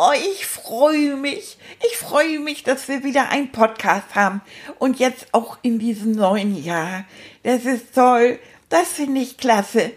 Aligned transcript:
Oh, 0.00 0.12
ich 0.14 0.46
freue 0.46 1.16
mich. 1.16 1.58
Ich 1.84 1.96
freue 1.96 2.38
mich, 2.38 2.62
dass 2.62 2.86
wir 2.86 3.02
wieder 3.02 3.30
einen 3.30 3.50
Podcast 3.50 4.14
haben. 4.14 4.42
Und 4.78 5.00
jetzt 5.00 5.26
auch 5.32 5.58
in 5.62 5.80
diesem 5.80 6.12
neuen 6.12 6.62
Jahr. 6.62 7.04
Das 7.42 7.64
ist 7.64 7.96
toll. 7.96 8.38
Das 8.68 8.92
finde 8.92 9.20
ich 9.20 9.38
klasse. 9.38 9.90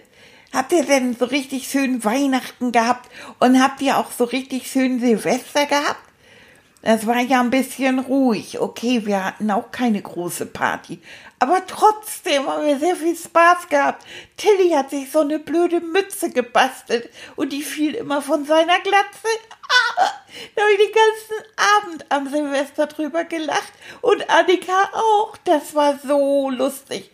Habt 0.51 0.71
ihr 0.71 0.85
denn 0.85 1.15
so 1.15 1.25
richtig 1.25 1.67
schön 1.67 2.03
Weihnachten 2.03 2.71
gehabt? 2.71 3.11
Und 3.37 3.61
habt 3.61 3.79
ihr 3.83 3.99
auch 3.99 4.09
so 4.09 4.23
richtig 4.23 4.71
schön 4.71 4.99
Silvester 4.99 5.67
gehabt? 5.67 6.10
Das 6.81 7.05
war 7.05 7.19
ja 7.19 7.39
ein 7.41 7.51
bisschen 7.51 7.99
ruhig. 7.99 8.59
Okay, 8.59 9.05
wir 9.05 9.23
hatten 9.23 9.51
auch 9.51 9.71
keine 9.71 10.01
große 10.01 10.47
Party. 10.47 10.99
Aber 11.37 11.65
trotzdem 11.65 12.47
haben 12.47 12.65
wir 12.65 12.79
sehr 12.79 12.95
viel 12.95 13.15
Spaß 13.15 13.67
gehabt. 13.69 14.05
Tilly 14.37 14.71
hat 14.71 14.89
sich 14.89 15.11
so 15.11 15.19
eine 15.19 15.39
blöde 15.39 15.79
Mütze 15.79 16.29
gebastelt 16.29 17.09
und 17.35 17.51
die 17.51 17.63
fiel 17.63 17.95
immer 17.95 18.21
von 18.21 18.45
seiner 18.45 18.79
Glatze. 18.79 19.27
Ah, 19.97 20.11
da 20.55 20.61
habe 20.61 20.71
ich 20.73 20.77
den 20.77 20.93
ganzen 20.93 21.53
Abend 21.77 22.05
am 22.09 22.29
Silvester 22.29 22.87
drüber 22.87 23.23
gelacht 23.23 23.73
und 24.01 24.29
Annika 24.29 24.89
auch. 24.93 25.37
Das 25.43 25.73
war 25.75 25.99
so 26.05 26.49
lustig. 26.49 27.09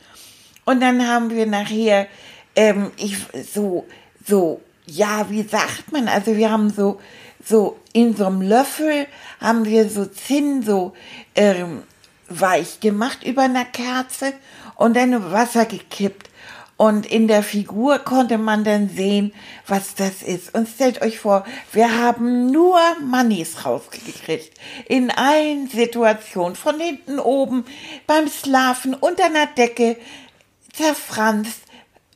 Und 0.65 0.81
dann 0.81 1.07
haben 1.07 1.29
wir 1.29 1.45
nachher, 1.45 2.07
ähm, 2.55 2.91
ich, 2.97 3.17
so, 3.53 3.85
so, 4.25 4.59
ja, 4.85 5.29
wie 5.29 5.43
sagt 5.43 5.91
man? 5.91 6.07
Also 6.07 6.35
wir 6.35 6.51
haben 6.51 6.69
so, 6.69 6.99
so 7.43 7.79
in 7.93 8.15
so 8.15 8.25
einem 8.25 8.41
Löffel 8.41 9.07
haben 9.39 9.65
wir 9.65 9.89
so 9.89 10.05
Zinn 10.05 10.63
so 10.63 10.93
ähm, 11.35 11.83
weich 12.29 12.79
gemacht 12.79 13.23
über 13.23 13.43
einer 13.43 13.65
Kerze 13.65 14.33
und 14.75 14.95
dann 14.95 15.31
Wasser 15.31 15.65
gekippt. 15.65 16.29
Und 16.77 17.07
in 17.07 17.27
der 17.27 17.41
Figur 17.41 17.97
konnte 17.99 18.37
man 18.37 18.63
dann 18.63 18.87
sehen, 18.87 19.33
was 19.65 19.95
das 19.95 20.21
ist. 20.21 20.53
Und 20.53 20.69
stellt 20.69 21.01
euch 21.01 21.17
vor, 21.17 21.43
wir 21.71 21.97
haben 21.97 22.51
nur 22.51 22.79
Mannis 23.03 23.65
rausgekriegt. 23.65 24.51
In 24.87 25.09
allen 25.09 25.67
Situationen. 25.67 26.55
Von 26.55 26.79
hinten 26.79 27.17
oben, 27.17 27.65
beim 28.05 28.27
Schlafen, 28.29 28.93
unter 28.93 29.25
einer 29.25 29.47
Decke, 29.47 29.97
zerfranst, 30.71 31.61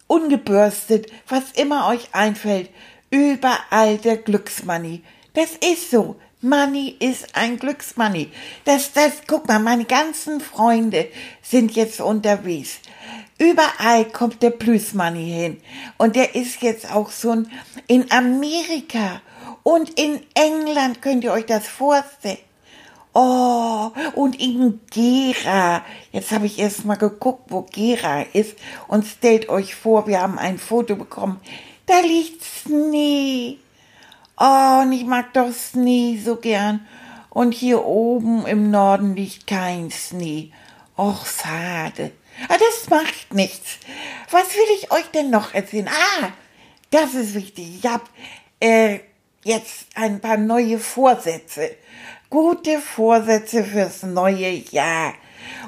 ungebürstet, 0.06 1.12
was 1.28 1.52
immer 1.56 1.88
euch 1.88 2.10
einfällt. 2.12 2.70
Überall 3.12 3.98
der 3.98 4.18
Glücksmanni. 4.18 5.04
Das 5.34 5.52
ist 5.52 5.92
so. 5.92 6.16
Money 6.44 6.96
ist 7.00 7.36
ein 7.36 7.60
Glücksmoney. 7.60 8.32
Das, 8.66 8.94
das, 8.94 9.22
guck 9.28 9.48
mal, 9.48 9.60
meine 9.60 9.86
ganzen 9.86 10.42
Freunde 10.42 11.08
sind 11.44 11.74
jetzt 11.74 12.02
unterwegs. 12.02 12.80
Überall 13.38 14.06
kommt 14.06 14.42
der 14.42 14.50
Plus 14.50 14.94
Money 14.94 15.30
hin. 15.30 15.62
Und 15.98 16.16
der 16.16 16.34
ist 16.34 16.64
jetzt 16.64 16.92
auch 16.92 17.12
so 17.12 17.32
ein, 17.32 17.52
in 17.86 18.12
Amerika 18.12 19.22
und 19.62 20.00
in 20.00 20.22
England 20.34 21.02
könnt 21.04 21.24
ihr 21.24 21.32
euch 21.32 21.46
das 21.46 21.68
vorstellen. 21.68 22.40
Oh, 23.14 23.92
und 24.16 24.40
in 24.40 24.80
Gera. 24.90 25.84
Jetzt 26.12 26.32
habe 26.32 26.46
ich 26.46 26.58
erst 26.58 26.86
mal 26.86 26.96
geguckt, 26.96 27.52
wo 27.52 27.64
Gera 27.64 28.22
ist. 28.22 28.56
Und 28.88 29.06
stellt 29.06 29.50
euch 29.50 29.76
vor, 29.76 30.08
wir 30.08 30.22
haben 30.22 30.40
ein 30.40 30.58
Foto 30.58 30.96
bekommen. 30.96 31.42
Da 31.92 32.00
liegt 32.00 32.42
Schnee. 32.46 33.58
Oh, 34.40 34.80
und 34.82 34.94
ich 34.94 35.04
mag 35.04 35.34
doch 35.34 35.52
Schnee 35.54 36.18
so 36.24 36.38
gern. 36.38 36.88
Und 37.30 37.54
hier 37.54 37.84
oben 37.84 38.46
im 38.46 38.72
Norden 38.72 39.14
liegt 39.14 39.46
kein 39.46 39.92
Schnee. 39.92 40.54
Och, 40.98 41.28
schade. 41.28 42.12
Aber 42.48 42.58
das 42.58 42.90
macht 42.90 43.34
nichts. 43.34 43.78
Was 44.30 44.56
will 44.56 44.78
ich 44.78 44.90
euch 44.90 45.12
denn 45.14 45.32
noch 45.32 45.54
erzählen? 45.54 45.90
Ah, 45.90 46.30
das 46.92 47.14
ist 47.14 47.34
wichtig. 47.34 47.80
Ich 47.84 47.86
habe 47.86 48.06
äh, 48.62 49.00
jetzt 49.44 49.88
ein 49.96 50.22
paar 50.22 50.38
neue 50.38 50.80
Vorsätze. 50.80 51.76
Gute 52.30 52.80
Vorsätze 52.80 53.66
fürs 53.66 54.04
neue 54.04 54.50
Jahr. 54.50 55.14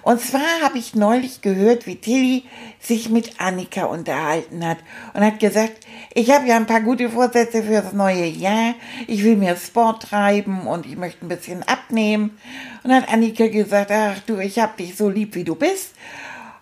Und 0.01 0.19
zwar 0.19 0.61
habe 0.61 0.77
ich 0.77 0.95
neulich 0.95 1.41
gehört, 1.41 1.87
wie 1.87 1.95
Tilly 1.95 2.43
sich 2.79 3.09
mit 3.09 3.39
Annika 3.39 3.85
unterhalten 3.85 4.65
hat 4.67 4.77
und 5.13 5.21
hat 5.21 5.39
gesagt, 5.39 5.73
ich 6.13 6.29
habe 6.31 6.47
ja 6.47 6.57
ein 6.57 6.65
paar 6.65 6.81
gute 6.81 7.09
Vorsätze 7.09 7.63
für 7.63 7.81
das 7.81 7.93
neue 7.93 8.25
Jahr. 8.25 8.75
Ich 9.07 9.23
will 9.23 9.37
mir 9.37 9.55
Sport 9.55 10.03
treiben 10.03 10.67
und 10.67 10.85
ich 10.85 10.97
möchte 10.97 11.25
ein 11.25 11.29
bisschen 11.29 11.63
abnehmen. 11.63 12.37
Und 12.83 12.93
hat 12.93 13.11
Annika 13.11 13.47
gesagt, 13.47 13.91
ach 13.91 14.19
du, 14.25 14.39
ich 14.39 14.59
habe 14.59 14.73
dich 14.77 14.95
so 14.95 15.09
lieb, 15.09 15.35
wie 15.35 15.43
du 15.43 15.55
bist. 15.55 15.93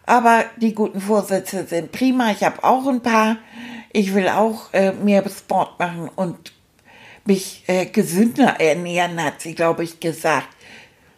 Aber 0.06 0.46
die 0.58 0.74
guten 0.74 1.02
Vorsätze 1.02 1.66
sind 1.66 1.92
prima. 1.92 2.32
Ich 2.32 2.44
habe 2.44 2.64
auch 2.64 2.88
ein 2.88 3.02
paar. 3.02 3.38
Ich 3.92 4.14
will 4.14 4.30
auch 4.30 4.74
äh, 4.74 4.94
mehr 4.94 5.24
Sport 5.30 5.80
machen 5.80 6.10
und 6.16 6.54
mich 7.26 7.64
äh, 7.68 7.86
gesünder 7.86 8.60
ernähren, 8.60 9.24
hat 9.24 9.42
sie, 9.42 9.54
glaube 9.54 9.84
ich, 9.84 10.00
gesagt. 10.00 10.48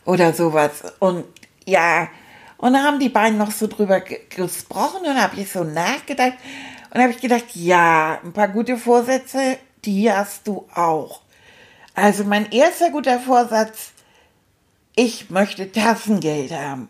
Oder 0.05 0.33
sowas. 0.33 0.83
Und 0.99 1.25
ja, 1.66 2.09
und 2.57 2.74
dann 2.74 2.84
haben 2.84 3.00
die 3.00 3.09
beiden 3.09 3.38
noch 3.38 3.51
so 3.51 3.68
drüber 3.68 4.00
gesprochen 4.00 5.06
und 5.06 5.22
habe 5.22 5.40
ich 5.40 5.51
so 5.51 5.63
nachgedacht 5.63 6.34
und 6.91 7.01
habe 7.01 7.12
ich 7.12 7.19
gedacht, 7.19 7.46
ja, 7.56 8.19
ein 8.24 8.31
paar 8.31 8.47
gute 8.47 8.78
Vorsätze, 8.78 9.57
die 9.84 10.12
hast 10.12 10.47
du 10.47 10.66
auch. 10.73 11.22
Also 11.96 12.23
mein 12.23 12.52
erster 12.52 12.90
guter 12.90 13.19
Vorsatz, 13.19 13.91
ich 14.96 15.29
möchte 15.29 15.72
Tassengeld 15.72 16.52
haben. 16.52 16.88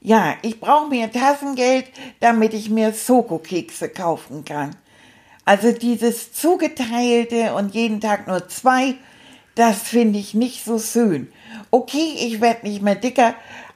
Ja, 0.00 0.36
ich 0.42 0.60
brauche 0.60 0.88
mir 0.88 1.10
Tassengeld, 1.10 1.86
damit 2.20 2.54
ich 2.54 2.70
mir 2.70 2.92
Soko-Kekse 2.92 3.88
kaufen 3.88 4.44
kann. 4.44 4.76
Also 5.44 5.72
dieses 5.72 6.32
zugeteilte 6.32 7.54
und 7.54 7.74
jeden 7.74 8.00
Tag 8.00 8.26
nur 8.26 8.48
zwei, 8.48 8.94
das 9.54 9.82
finde 9.82 10.18
ich 10.18 10.34
nicht 10.34 10.64
so 10.64 10.78
schön. 10.78 11.32
Okay, 11.70 12.14
ich 12.18 12.40
werde 12.40 12.66
nicht 12.66 12.82
mehr 12.82 12.94
dicker, 12.94 13.34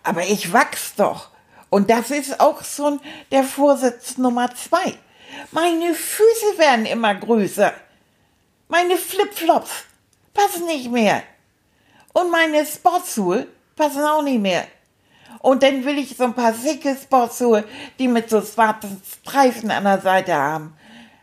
aber 0.09 0.23
ich 0.23 0.53
wachs 0.53 0.95
doch. 0.97 1.29
Und 1.71 1.91
das 1.91 2.11
ist 2.11 2.41
auch 2.41 2.63
so 2.65 2.99
der 3.31 3.45
Vorsatz 3.45 4.17
Nummer 4.17 4.55
zwei. 4.55 4.95
Meine 5.53 5.95
Füße 5.95 6.57
werden 6.57 6.87
immer 6.87 7.15
größer. 7.15 7.75
Meine 8.69 8.97
Flipflops 8.97 9.71
passen 10.33 10.67
nicht 10.67 10.91
mehr. 10.91 11.23
Und 12.15 12.31
meine 12.31 12.65
Sportschuhe 12.65 13.47
passen 13.77 14.03
auch 14.03 14.23
nicht 14.23 14.41
mehr. 14.41 14.67
Und 15.41 15.63
dann 15.63 15.85
will 15.85 15.99
ich 15.99 16.17
so 16.17 16.25
ein 16.25 16.35
paar 16.35 16.55
sicke 16.55 16.97
Sportschuhe, 16.97 17.65
die 17.99 18.09
mit 18.09 18.31
so 18.31 18.41
schwarzen 18.41 19.03
Streifen 19.23 19.71
an 19.71 19.85
der 19.85 20.01
Seite 20.01 20.35
haben. 20.35 20.75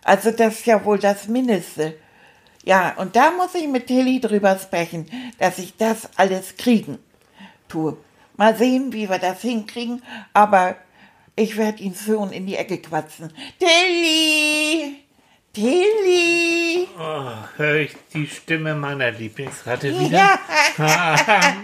Also 0.03 0.29
das 0.29 0.59
ist 0.59 0.65
ja 0.67 0.85
wohl 0.85 0.99
das 0.99 1.27
Mindeste. 1.27 1.97
Ja, 2.63 2.93
und 2.97 3.15
da 3.15 3.31
muss 3.31 3.55
ich 3.55 3.67
mit 3.67 3.87
Tilly 3.87 4.19
drüber 4.19 4.57
sprechen, 4.57 5.09
dass 5.39 5.57
ich 5.57 5.75
das 5.75 6.07
alles 6.15 6.55
kriegen 6.55 6.99
tue. 7.67 7.97
Mal 8.37 8.55
sehen, 8.55 8.91
wie 8.93 9.09
wir 9.09 9.19
das 9.19 9.41
hinkriegen, 9.41 10.01
aber 10.33 10.75
ich 11.35 11.57
werde 11.57 11.83
ihn 11.83 11.95
schon 11.95 12.31
in 12.31 12.45
die 12.45 12.55
Ecke 12.55 12.77
quatschen. 12.77 13.31
Tilly! 13.59 15.05
Tilly! 15.53 16.87
Oh, 16.99 17.31
höre 17.55 17.75
ich 17.75 17.95
die 18.13 18.27
Stimme 18.27 18.75
meiner 18.75 19.11
Lieblingsratte 19.11 19.97
wieder? 19.97 20.37
Ja. 20.77 21.15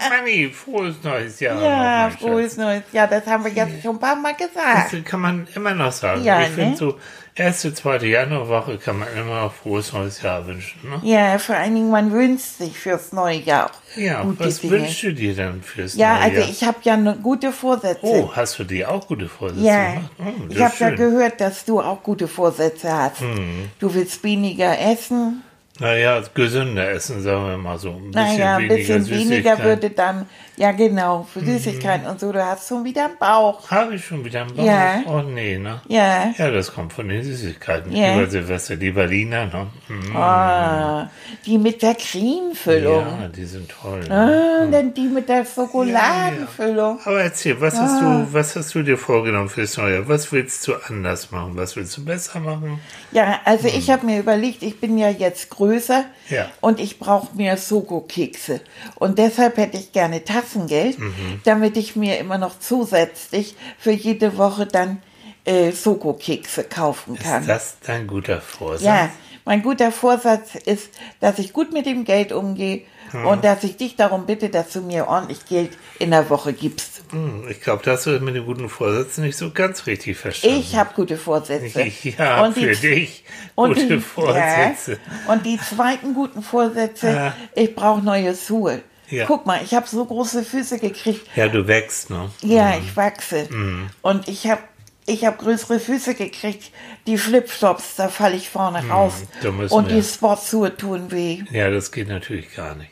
Manni, 0.09 0.49
frohes 0.49 0.95
neues 1.03 1.41
Jahr. 1.41 1.61
Ja, 1.61 2.09
frohes 2.09 2.55
neues 2.55 2.83
Jahr. 2.93 3.07
Das 3.07 3.27
haben 3.27 3.43
wir 3.43 3.51
jetzt 3.51 3.81
schon 3.81 3.97
ein 3.97 3.99
paar 3.99 4.15
Mal 4.15 4.33
gesagt. 4.35 4.93
Das 4.93 5.03
kann 5.03 5.19
man 5.19 5.47
immer 5.55 5.73
noch 5.73 5.91
sagen. 5.91 6.23
Ja, 6.23 6.41
ich 6.41 6.49
ne? 6.49 6.55
finde 6.55 6.77
so, 6.77 6.99
erste, 7.35 7.73
zweite 7.73 8.07
Januarwoche 8.07 8.77
kann 8.77 8.99
man 8.99 9.07
immer 9.17 9.41
noch 9.43 9.53
frohes 9.53 9.93
neues 9.93 10.21
Jahr 10.21 10.45
wünschen. 10.47 10.79
Ne? 10.89 10.99
Ja, 11.03 11.37
vor 11.39 11.55
allen 11.55 11.75
Dingen, 11.75 11.89
man 11.91 12.11
wünscht 12.11 12.57
sich 12.57 12.77
fürs 12.77 13.11
neue 13.13 13.39
Jahr 13.39 13.67
auch 13.71 13.97
Ja, 13.97 14.23
gute 14.23 14.45
was 14.45 14.59
Dinge. 14.59 14.73
wünschst 14.73 15.03
du 15.03 15.13
dir 15.13 15.35
dann 15.35 15.61
fürs 15.63 15.95
Ja, 15.95 16.13
neue 16.15 16.23
also 16.23 16.39
Jahr? 16.41 16.49
ich 16.49 16.63
habe 16.63 16.77
ja 16.83 16.97
ne 16.97 17.17
gute 17.21 17.51
Vorsätze. 17.51 17.99
Oh, 18.03 18.31
hast 18.35 18.59
du 18.59 18.63
dir 18.63 18.91
auch 18.91 19.07
gute 19.07 19.27
Vorsätze 19.27 19.65
Ja, 19.65 19.93
gemacht? 19.93 20.11
Oh, 20.19 20.23
ich 20.49 20.61
habe 20.61 20.73
ja 20.79 20.89
gehört, 20.91 21.41
dass 21.41 21.65
du 21.65 21.79
auch 21.81 22.03
gute 22.03 22.27
Vorsätze 22.27 22.91
hast. 22.93 23.21
Mhm. 23.21 23.69
Du 23.79 23.93
willst 23.93 24.23
weniger 24.23 24.77
essen. 24.79 25.43
Naja, 25.81 26.21
gesünder 26.33 26.89
essen, 26.91 27.21
sagen 27.23 27.45
wir 27.47 27.57
mal 27.57 27.77
so. 27.79 27.89
Ein 27.89 28.11
Naja, 28.11 28.55
ein 28.57 28.69
weniger 28.69 28.75
bisschen 28.75 29.09
weniger 29.09 29.27
Süßigkeiten. 29.57 29.63
würde 29.65 29.89
dann, 29.89 30.25
ja 30.55 30.71
genau, 30.71 31.27
für 31.33 31.41
Mhm. 31.41 31.45
Süßigkeiten 31.57 32.07
und 32.07 32.19
so, 32.19 32.31
du 32.31 32.45
hast 32.45 32.67
schon 32.69 32.83
wieder 32.85 33.05
einen 33.05 33.17
Bauch. 33.17 33.69
Habe 33.69 33.95
ich 33.95 34.05
schon 34.05 34.23
wieder 34.23 34.41
einen 34.41 34.55
Bauch? 34.55 34.63
Ja. 34.63 35.01
Oh 35.07 35.21
nee, 35.21 35.57
ne? 35.57 35.81
Ja. 35.87 36.31
Ja, 36.37 36.51
das 36.51 36.71
kommt 36.73 36.93
von 36.93 37.07
den 37.09 37.23
Süßigkeiten. 37.23 37.91
Ja. 37.95 38.15
Über 38.15 38.29
Silvester, 38.29 38.75
die 38.75 38.91
Berliner, 38.91 39.45
ne? 39.47 39.67
Mhm. 39.89 40.15
Ah, 40.15 41.09
die 41.45 41.57
mit 41.57 41.81
der 41.81 41.95
Cremefüllung. 41.95 43.05
Ja, 43.21 43.27
die 43.27 43.45
sind 43.45 43.69
toll. 43.69 44.01
ne? 44.07 44.63
Ah, 44.63 44.65
dann 44.71 44.93
die 44.93 45.07
mit 45.07 45.27
der 45.29 45.43
Schokoladenfüllung. 45.45 46.99
Aber 47.05 47.21
erzähl, 47.21 47.59
was 47.59 47.75
hast 47.79 48.01
Ah. 48.03 48.23
du, 48.25 48.33
was 48.33 48.55
hast 48.55 48.73
du 48.75 48.83
dir 48.83 48.97
vorgenommen 48.97 49.49
fürs 49.49 49.77
neue? 49.77 50.07
Was 50.07 50.31
willst 50.31 50.67
du 50.67 50.73
anders 50.87 51.31
machen? 51.31 51.53
Was 51.55 51.75
willst 51.75 51.97
du 51.97 52.05
besser 52.05 52.39
machen? 52.39 52.79
Ja, 53.11 53.39
also 53.45 53.67
ich 53.67 53.89
habe 53.89 54.05
mir 54.05 54.19
überlegt, 54.19 54.63
ich 54.63 54.79
bin 54.79 54.97
ja 54.97 55.09
jetzt 55.09 55.49
größer 55.71 56.05
Ja. 56.29 56.49
und 56.61 56.79
ich 56.79 56.99
brauche 56.99 57.35
mehr 57.35 57.57
Soko-Kekse. 57.57 58.61
Und 58.95 59.17
deshalb 59.17 59.57
hätte 59.57 59.77
ich 59.77 59.91
gerne 59.91 60.23
Tassengeld, 60.23 60.99
Mhm. 60.99 61.41
damit 61.43 61.77
ich 61.77 61.95
mir 61.95 62.17
immer 62.19 62.37
noch 62.37 62.59
zusätzlich 62.59 63.55
für 63.77 63.91
jede 63.91 64.37
Woche 64.37 64.65
dann 64.65 65.01
äh, 65.45 65.71
Soko-Kekse 65.71 66.65
kaufen 66.65 67.17
kann. 67.17 67.41
Ist 67.41 67.49
das 67.49 67.77
dein 67.85 68.05
guter 68.05 68.41
Vorsatz? 68.41 68.85
Ja, 68.85 69.09
mein 69.45 69.61
guter 69.61 69.91
Vorsatz 69.91 70.55
ist, 70.55 70.89
dass 71.19 71.39
ich 71.39 71.53
gut 71.53 71.73
mit 71.73 71.85
dem 71.85 72.03
Geld 72.05 72.31
umgehe 72.31 72.81
und 73.25 73.43
dass 73.43 73.63
ich 73.65 73.75
dich 73.75 73.97
darum 73.97 74.25
bitte, 74.25 74.47
dass 74.49 74.69
du 74.71 74.81
mir 74.81 75.07
ordentlich 75.07 75.45
Geld 75.45 75.71
in 75.99 76.11
der 76.11 76.29
Woche 76.29 76.53
gibst. 76.53 77.01
Hm, 77.11 77.45
Ich 77.49 77.59
glaube, 77.59 77.83
das 77.83 77.99
hast 77.99 78.05
du 78.07 78.19
mit 78.21 78.35
dem 78.35 78.45
guten 78.45 78.69
Vorsatz 78.69 79.17
nicht 79.17 79.35
so 79.37 79.51
ganz 79.51 79.85
richtig 79.85 80.17
verstanden. 80.17 80.57
Ich 80.59 80.75
habe 80.77 80.91
gute 80.95 81.17
Vorsätze. 81.17 81.91
Ja, 82.17 82.43
Und 82.45 82.55
die- 82.55 82.73
für 82.73 82.87
dich. 82.87 83.25
Und 83.55 83.73
Gute 83.73 83.87
die, 83.97 83.99
Vorsätze. 83.99 84.93
Ja, 85.25 85.33
und 85.33 85.45
die 85.45 85.57
zweiten 85.59 86.13
guten 86.13 86.41
Vorsätze, 86.41 87.07
Ja. 87.11 87.33
ich 87.53 87.75
brauche 87.75 88.01
neue 88.01 88.33
Schuhe. 88.33 88.81
Ja. 89.09 89.25
Guck 89.25 89.45
mal, 89.45 89.59
ich 89.61 89.73
habe 89.73 89.85
so 89.89 90.05
große 90.05 90.41
Füße 90.43 90.79
gekriegt. 90.79 91.27
Ja, 91.35 91.49
du 91.49 91.67
wächst, 91.67 92.09
ne? 92.09 92.29
Ja, 92.43 92.77
ich 92.77 92.95
wachse. 92.95 93.45
Mhm. 93.51 93.89
Und 94.01 94.29
ich 94.29 94.47
habe 94.49 94.61
ich 95.05 95.25
hab 95.25 95.39
größere 95.39 95.79
Füße 95.79 96.13
gekriegt. 96.15 96.71
Die 97.07 97.17
Flipflops, 97.17 97.95
da 97.95 98.07
falle 98.09 98.35
ich 98.35 98.49
vorne 98.49 98.87
raus. 98.87 99.13
Mhm, 99.19 99.27
da 99.43 99.51
müssen 99.51 99.73
Und 99.73 99.89
wir- 99.89 99.95
die 99.95 100.03
Sportschuhe 100.03 100.75
tun 100.77 101.11
weh. 101.11 101.43
Ja, 101.51 101.69
das 101.69 101.91
geht 101.91 102.07
natürlich 102.07 102.53
gar 102.55 102.75
nicht. 102.75 102.91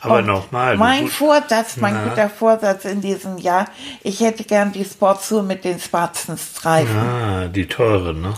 Aber 0.00 0.22
nochmal. 0.22 0.76
Mein 0.76 1.08
Vorsatz, 1.08 1.78
mein 1.78 1.94
Na. 1.94 2.04
guter 2.08 2.28
Vorsatz 2.30 2.84
in 2.84 3.00
diesem 3.00 3.38
Jahr, 3.38 3.66
ich 4.02 4.20
hätte 4.20 4.44
gern 4.44 4.70
die 4.72 4.84
Sportschuhe 4.84 5.42
mit 5.42 5.64
den 5.64 5.80
schwarzen 5.80 6.36
Streifen. 6.38 6.96
Ah, 6.96 7.48
die 7.48 7.66
teuren, 7.66 8.20
ne? 8.20 8.34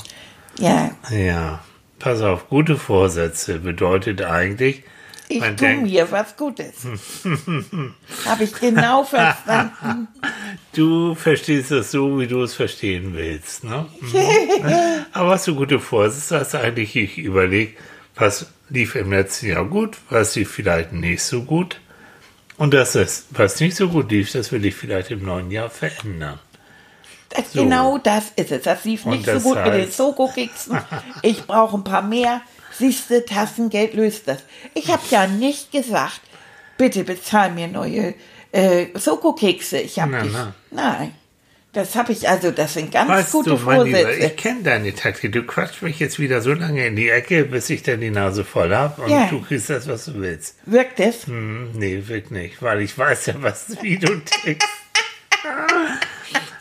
Ja, 0.59 0.91
Ja. 1.11 1.61
Pass 1.99 2.23
auf, 2.23 2.49
gute 2.49 2.77
Vorsätze 2.77 3.59
bedeutet 3.59 4.23
eigentlich, 4.23 4.85
ich 5.29 5.43
tue 5.57 5.79
mir 5.79 6.11
was 6.13 6.37
Gutes. 6.37 6.77
Habe 8.25 8.45
ich 8.45 8.55
genau 8.55 9.03
verstanden. 9.05 10.09
Du 10.75 11.15
verstehst 11.15 11.71
es 11.71 11.91
so, 11.91 12.19
wie 12.19 12.27
du 12.27 12.43
es 12.43 12.55
verstehen 12.55 13.15
willst, 13.15 13.65
ne? 13.65 13.87
Aber 15.13 15.31
was 15.31 15.45
du 15.45 15.55
gute 15.55 15.81
Vorsätze 15.81 16.41
hast, 16.41 16.55
eigentlich 16.55 16.95
ich 16.97 17.19
überlege, 17.19 17.73
was 18.15 18.47
lief 18.69 18.95
im 18.95 19.11
letzten 19.13 19.47
Jahr 19.49 19.65
gut, 19.65 19.97
was 20.11 20.35
lief 20.37 20.51
vielleicht 20.51 20.93
nicht 20.93 21.23
so 21.23 21.43
gut. 21.43 21.81
Und 22.57 22.75
das 22.75 22.95
ist, 22.97 23.27
was 23.31 23.61
nicht 23.61 23.77
so 23.77 23.89
gut 23.89 24.11
lief, 24.11 24.33
das 24.33 24.51
will 24.51 24.65
ich 24.65 24.75
vielleicht 24.75 25.11
im 25.11 25.25
neuen 25.25 25.51
Jahr 25.51 25.71
verändern. 25.71 26.39
Das, 27.29 27.53
So. 27.53 27.63
Genau 27.63 27.99
das 27.99 28.33
ist 28.37 28.51
es. 28.51 28.63
Das 28.63 28.85
lief 28.85 29.05
nicht 29.05 29.25
so 29.27 29.33
das 29.33 29.43
gut 29.43 29.57
mit 29.57 29.67
den 29.75 29.89
heißt- 29.89 29.93
Soko-Keksen. 29.97 30.79
Ich 31.23 31.45
brauche 31.47 31.77
ein 31.77 31.85
paar 31.85 32.03
mehr. 32.03 32.41
Siehste, 32.73 33.25
Tassengeld 33.25 33.95
löst 33.95 34.29
das. 34.29 34.39
Ich 34.75 34.91
habe 34.91 35.03
ja 35.11 35.27
nicht 35.27 35.73
gesagt, 35.73 36.21
bitte 36.77 37.05
bezahl 37.05 37.51
mir 37.53 37.67
neue 37.69 38.15
äh, 38.53 38.87
Soko-Kekse. 38.95 39.79
Ich 39.81 39.99
habe 40.01 40.21
dich. 40.23 40.33
na. 40.33 40.55
Nein. 40.71 41.15
Das 41.75 41.95
habe 41.97 42.13
ich 42.13 42.27
also, 42.29 42.51
das 42.51 42.73
sind 42.75 42.91
ganz 42.91 43.11
Weißt 43.11 43.33
gute 43.33 43.51
du, 43.51 43.57
mein 43.59 43.85
Lieber, 43.85 43.99
Vorsätze. 43.99 44.27
ich 44.27 44.37
kenne 44.37 44.63
deine 44.63 44.95
Taktik. 44.95 45.33
Du 45.33 45.43
quatschst 45.43 45.83
mich 45.83 45.99
jetzt 46.01 46.19
wieder 46.19 46.41
so 46.41 46.55
lange 46.55 46.87
in 46.87 46.97
die 46.97 47.11
Ecke, 47.11 47.45
bis 47.45 47.69
ich 47.69 47.83
dann 47.83 48.01
die 48.01 48.11
Nase 48.11 48.43
voll 48.45 48.75
habe 48.75 49.03
und 49.03 49.11
Ja. 49.11 49.27
du 49.29 49.43
kriegst 49.43 49.69
das, 49.69 49.87
was 49.87 50.07
du 50.07 50.15
willst. 50.15 50.57
Wirkt 50.65 50.99
es? 50.99 51.27
Hm, 51.27 51.73
nee, 51.75 52.03
wirklich 52.07 52.31
nicht, 52.31 52.63
weil 52.63 52.81
ich 52.81 52.97
weiß 52.97 53.27
ja, 53.27 53.35
was, 53.41 53.77
wie 53.83 53.99
du 53.99 54.19
tickst. 54.25 54.67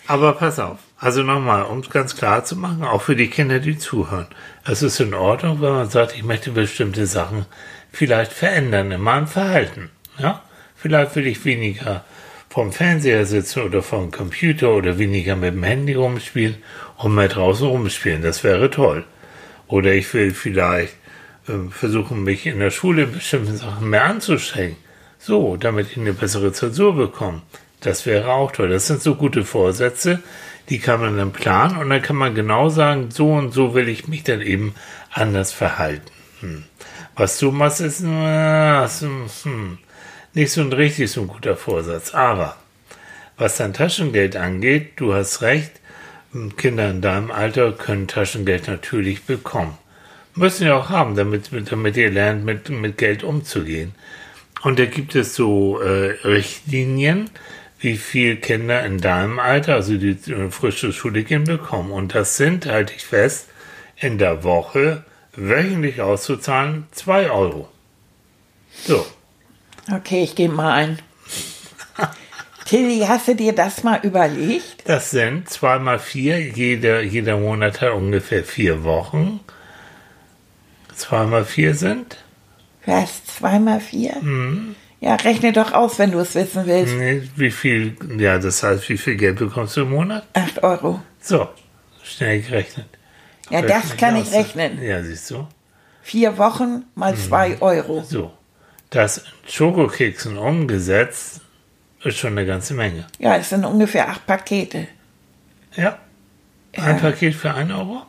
Aber 0.08 0.34
pass 0.34 0.60
auf. 0.60 0.80
Also 1.00 1.24
nochmal, 1.24 1.64
um 1.64 1.80
es 1.80 1.90
ganz 1.90 2.16
klar 2.16 2.44
zu 2.44 2.56
machen, 2.56 2.84
auch 2.84 3.02
für 3.02 3.16
die 3.16 3.30
Kinder, 3.30 3.60
die 3.60 3.78
zuhören. 3.78 4.28
Es 4.66 4.82
ist 4.82 5.00
in 5.00 5.14
Ordnung, 5.14 5.62
wenn 5.62 5.72
man 5.74 5.90
sagt, 5.90 6.16
ich 6.16 6.24
möchte 6.24 6.52
bestimmte 6.52 7.06
Sachen 7.06 7.46
vielleicht 7.92 8.34
verändern 8.34 8.92
in 8.92 9.02
meinem 9.02 9.28
Verhalten. 9.28 9.90
Ja? 10.18 10.44
Vielleicht 10.78 11.16
will 11.16 11.28
ich 11.28 11.44
weniger 11.44 12.06
vom 12.50 12.72
Fernseher 12.72 13.26
sitzen 13.26 13.64
oder 13.64 13.82
vom 13.82 14.12
Computer 14.12 14.70
oder 14.74 14.98
weniger 14.98 15.36
mit 15.36 15.54
dem 15.54 15.64
Handy 15.64 15.96
rumspielen 15.96 16.58
und 16.98 17.16
mehr 17.16 17.28
draußen 17.28 17.68
rumspielen. 17.68 18.22
Das 18.22 18.44
wäre 18.44 18.70
toll. 18.70 19.04
Oder 19.68 19.94
ich 19.94 20.14
will 20.14 20.34
vielleicht 20.34 20.94
ähm, 21.50 21.72
versuchen, 21.72 22.24
mich 22.24 22.46
in 22.46 22.60
der 22.60 22.72
Schule 22.72 23.08
bestimmten 23.08 23.58
Sachen 23.58 23.90
mehr 23.90 24.06
anzustrengen. 24.06 24.78
So, 25.20 25.58
damit 25.58 25.92
ich 25.92 25.98
eine 25.98 26.14
bessere 26.14 26.54
Zensur 26.54 26.96
bekomme. 26.96 27.42
Das 27.82 28.06
wäre 28.06 28.32
auch 28.32 28.52
toll. 28.52 28.70
Das 28.70 28.88
sind 28.88 29.02
so 29.02 29.16
gute 29.16 29.44
Vorsätze, 29.44 30.22
die 30.70 30.80
kann 30.80 31.00
man 31.00 31.18
dann 31.18 31.32
planen 31.32 31.78
und 31.78 31.90
dann 31.90 32.02
kann 32.02 32.16
man 32.16 32.36
genau 32.36 32.70
sagen, 32.70 33.12
so 33.12 33.34
und 33.34 33.52
so 33.52 33.74
will 33.74 33.88
ich 33.88 34.08
mich 34.08 34.24
dann 34.24 34.42
eben 34.42 34.74
anders 35.12 35.52
verhalten. 35.52 36.12
Hm. 36.42 36.64
Was 37.16 37.40
du 37.40 37.52
machst, 37.52 37.82
ist 37.82 38.02
äh, 38.04 38.88
hm, 39.44 39.78
nicht 40.38 40.52
so 40.52 40.62
ein 40.62 40.72
richtig 40.72 41.12
so 41.12 41.22
ein 41.22 41.28
guter 41.28 41.58
Vorsatz. 41.58 42.14
Aber 42.14 42.56
was 43.38 43.58
dein 43.58 43.74
Taschengeld 43.74 44.36
angeht, 44.36 44.94
du 44.96 45.14
hast 45.14 45.42
recht, 45.42 45.72
Kinder 46.56 46.90
in 46.90 47.02
deinem 47.02 47.32
Alter 47.32 47.72
können 47.72 48.08
Taschengeld 48.08 48.68
natürlich 48.68 49.24
bekommen. 49.24 49.78
Müssen 50.36 50.68
ja 50.68 50.78
auch 50.78 50.90
haben, 50.90 51.16
damit, 51.16 51.50
damit 51.72 51.98
ihr 51.98 52.12
lernt, 52.12 52.46
mit, 52.46 52.70
mit 52.70 52.98
Geld 52.98 53.24
umzugehen. 53.24 53.96
Und 54.62 54.80
da 54.80 54.86
gibt 54.86 55.16
es 55.16 55.36
so 55.36 55.80
äh, 55.80 56.16
Richtlinien, 56.24 57.30
wie 57.80 57.98
viel 57.98 58.38
Kinder 58.38 58.86
in 58.86 59.00
deinem 59.00 59.40
Alter, 59.40 59.76
also 59.76 59.98
die 59.98 60.18
frisch 60.52 60.80
zur 60.80 60.94
Schule 60.94 61.24
gehen, 61.24 61.44
bekommen. 61.44 61.92
Und 61.92 62.14
das 62.14 62.38
sind, 62.38 62.66
halte 62.66 62.94
ich 62.96 63.04
fest, 63.04 63.50
in 63.96 64.18
der 64.18 64.44
Woche 64.44 65.04
wöchentlich 65.36 66.02
auszuzahlen 66.02 66.88
2 66.92 67.32
Euro. 67.32 67.70
So, 68.84 69.06
Okay, 69.92 70.24
ich 70.24 70.36
gehe 70.36 70.50
mal 70.50 70.74
ein. 70.74 71.00
Tilly, 72.66 73.06
hast 73.08 73.30
du 73.30 73.36
dir 73.36 73.54
das 73.54 73.84
mal 73.84 74.00
überlegt? 74.04 74.84
das 74.90 75.12
sind 75.12 75.50
2 75.50 75.80
mal 75.80 76.00
4, 76.00 76.42
jeder, 76.52 77.02
jeder 77.02 77.38
Monat 77.38 77.80
hat 77.80 77.94
ungefähr 77.94 78.44
vier 78.44 78.84
Wochen. 78.84 79.40
2 80.96 81.26
mal 81.26 81.46
4 81.46 81.76
sind? 81.76 82.18
Was? 82.86 83.24
Zwei 83.26 83.60
mal 83.60 83.80
vier? 83.82 84.16
Mhm. 84.22 84.76
Ja, 85.02 85.16
rechne 85.16 85.52
doch 85.52 85.74
aus, 85.74 86.00
wenn 86.00 86.12
du 86.12 86.20
es 86.20 86.36
wissen 86.36 86.66
willst. 86.66 86.94
Nee, 86.96 87.22
wie 87.36 87.52
viel, 87.52 87.96
ja, 88.18 88.38
das 88.40 88.64
heißt, 88.64 88.88
wie 88.90 88.98
viel 88.98 89.16
Geld 89.16 89.38
bekommst 89.40 89.76
du 89.78 89.82
im 89.82 89.92
Monat? 89.92 90.26
Acht 90.34 90.64
Euro. 90.64 91.02
So, 91.22 91.48
schnell 92.04 92.42
gerechnet. 92.42 92.88
Ja, 93.50 93.60
Rechne 93.60 93.82
das 93.90 93.98
kann 93.98 94.16
ich 94.16 94.28
aus. 94.30 94.34
rechnen. 94.34 94.82
Ja, 94.82 95.04
siehst 95.04 95.30
du. 95.32 95.48
Vier 96.02 96.38
Wochen 96.38 96.84
mal 96.96 97.12
Mhm. 97.14 97.18
zwei 97.18 97.62
Euro. 97.62 98.04
So, 98.04 98.32
das 98.90 99.18
in 99.20 99.24
Schokokeksen 99.50 100.38
umgesetzt 100.38 101.42
ist 102.04 102.18
schon 102.20 102.32
eine 102.38 102.46
ganze 102.46 102.74
Menge. 102.74 103.06
Ja, 103.20 103.36
es 103.36 103.50
sind 103.50 103.66
ungefähr 103.66 104.08
acht 104.10 104.26
Pakete. 104.26 104.88
Ja. 105.76 105.98
Ein 106.76 107.00
Paket 107.00 107.34
für 107.36 107.54
1 107.54 107.72
Euro? 107.72 108.04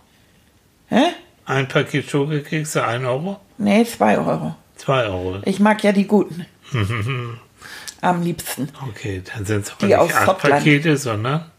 Hä? 0.88 1.04
Ein 1.47 1.68
Paket 1.68 2.08
Schokokekse 2.08 2.85
1 2.85 3.04
Euro? 3.06 3.40
Nee, 3.56 3.85
zwei 3.85 4.18
Euro. 4.18 4.54
2 4.76 5.04
Euro. 5.06 5.38
Ich 5.44 5.58
mag 5.58 5.82
ja 5.82 5.92
die 5.92 6.06
guten. 6.06 6.44
Am 8.00 8.23
liebsten. 8.23 8.68
Okay, 8.90 9.23
dann 9.35 9.44
sind 9.44 9.64
es 9.64 9.70
aber 9.73 9.78
Die 9.80 9.87
nicht 9.87 9.97
aus 9.97 10.14
acht 10.14 10.25
Schottland. 10.25 10.54
Pakete, 10.58 10.97
sondern. 10.97 11.50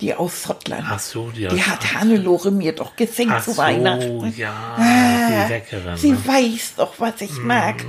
Die 0.00 0.14
aus 0.14 0.42
Schottland. 0.42 0.84
Ach 0.88 0.98
so, 0.98 1.30
die, 1.30 1.40
die 1.40 1.48
aus- 1.48 1.66
hat 1.68 1.94
Hannelore 1.94 2.50
mir 2.50 2.72
doch 2.72 2.94
geschenkt 2.96 3.32
Ach 3.36 3.42
zu 3.42 3.52
so, 3.52 3.58
Weihnachten. 3.58 4.32
ja, 4.36 4.52
Ah, 4.76 5.44
die 5.46 5.52
leckeren. 5.52 5.96
Sie 5.96 6.12
ne? 6.12 6.18
weiß 6.26 6.74
doch, 6.76 6.94
was 6.98 7.20
ich 7.20 7.36
mag. 7.38 7.84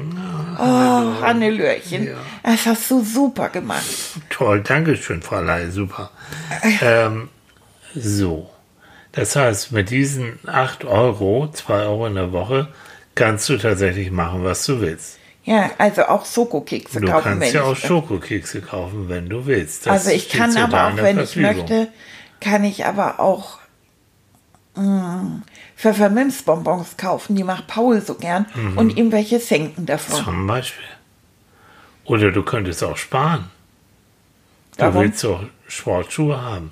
Oh, 0.64 1.22
Hannelörchen. 1.22 2.10
Das 2.44 2.66
hast 2.66 2.90
du 2.92 3.04
super 3.04 3.50
gemacht. 3.50 3.84
Toll, 4.30 4.62
danke 4.62 4.96
schön, 4.96 5.22
Frau 5.22 5.42
Ley, 5.42 5.70
super. 5.72 6.12
Ähm, 6.82 7.30
so, 7.96 8.50
das 9.12 9.36
heißt, 9.36 9.72
mit 9.72 9.90
diesen 9.90 10.40
8 10.48 10.86
Euro, 10.86 11.50
2 11.52 11.74
Euro 11.84 12.08
in 12.08 12.16
der 12.16 12.32
Woche, 12.32 12.70
kannst 13.16 13.48
du 13.50 13.58
tatsächlich 13.58 14.12
machen, 14.12 14.44
was 14.44 14.66
du 14.66 14.82
willst. 14.82 15.20
Ja, 15.46 15.72
also 15.78 16.04
auch 16.04 16.24
Sokokekse 16.26 17.02
Du 17.02 17.08
kaufen, 17.08 17.32
wenn 17.32 17.40
kannst 17.40 17.54
ja 17.54 17.62
ich 17.62 17.68
auch 17.68 17.76
Schokokekse 17.76 18.62
kaufen, 18.62 19.10
wenn 19.10 19.28
du 19.28 19.46
willst. 19.46 19.86
Das 19.86 19.92
Also 19.94 20.10
ich 20.12 20.30
kann 20.30 20.56
aber 20.56 20.88
auch, 20.88 20.96
wenn 20.98 21.20
ich 21.20 21.32
Verfügung. 21.34 21.56
möchte, 21.58 21.88
kann 22.40 22.64
ich 22.64 22.86
aber 22.86 23.20
auch 23.20 23.60
Pfefferminzbonbons 25.78 26.98
kaufen, 26.98 27.36
die 27.36 27.44
macht 27.44 27.68
Paul 27.68 28.02
so 28.02 28.16
gern 28.16 28.48
und 28.76 28.98
ihm 28.98 29.12
welche 29.12 29.40
schenken 29.40 29.86
davon. 29.86 30.24
Zum 30.24 30.48
Beispiel. 30.48 30.86
Oder 32.06 32.32
du 32.32 32.44
könntest 32.44 32.84
auch 32.84 32.98
sparen. 32.98 33.52
Du 34.78 34.86
Warum? 34.86 35.02
willst 35.04 35.24
doch 35.24 35.44
Sportschuhe 35.68 36.42
haben. 36.42 36.72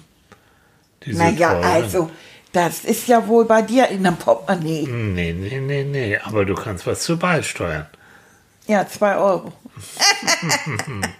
Naja, 1.05 1.59
also, 1.59 2.09
das 2.51 2.83
ist 2.85 3.07
ja 3.07 3.27
wohl 3.27 3.45
bei 3.45 3.61
dir 3.61 3.87
in 3.89 4.03
dem 4.03 4.17
Portemonnaie. 4.17 4.87
Nee, 4.87 5.33
nee, 5.33 5.59
nee, 5.59 5.83
nee. 5.83 6.17
Aber 6.17 6.43
du 6.45 6.55
kannst 6.55 6.87
was 6.87 7.03
zu 7.03 7.17
beisteuern. 7.17 7.85
Ja, 8.67 8.87
zwei 8.87 9.15
Euro. 9.15 9.53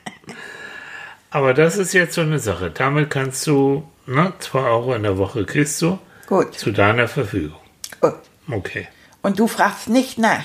Aber 1.30 1.54
das 1.54 1.78
ist 1.78 1.94
jetzt 1.94 2.16
so 2.16 2.22
eine 2.22 2.40
Sache. 2.40 2.72
Damit 2.72 3.10
kannst 3.10 3.48
du, 3.48 3.88
ne, 4.06 4.34
2 4.40 4.60
Euro 4.60 4.94
in 4.94 5.04
der 5.04 5.18
Woche 5.18 5.46
kriegst 5.46 5.82
du 5.82 5.98
Gut, 6.32 6.58
zu 6.58 6.72
deiner 6.72 7.08
Verfügung. 7.10 7.60
gut. 8.00 8.16
Okay. 8.50 8.88
Und 9.22 9.38
du 9.38 9.48
fragst 9.48 9.90
nicht 9.90 10.18
nach 10.18 10.44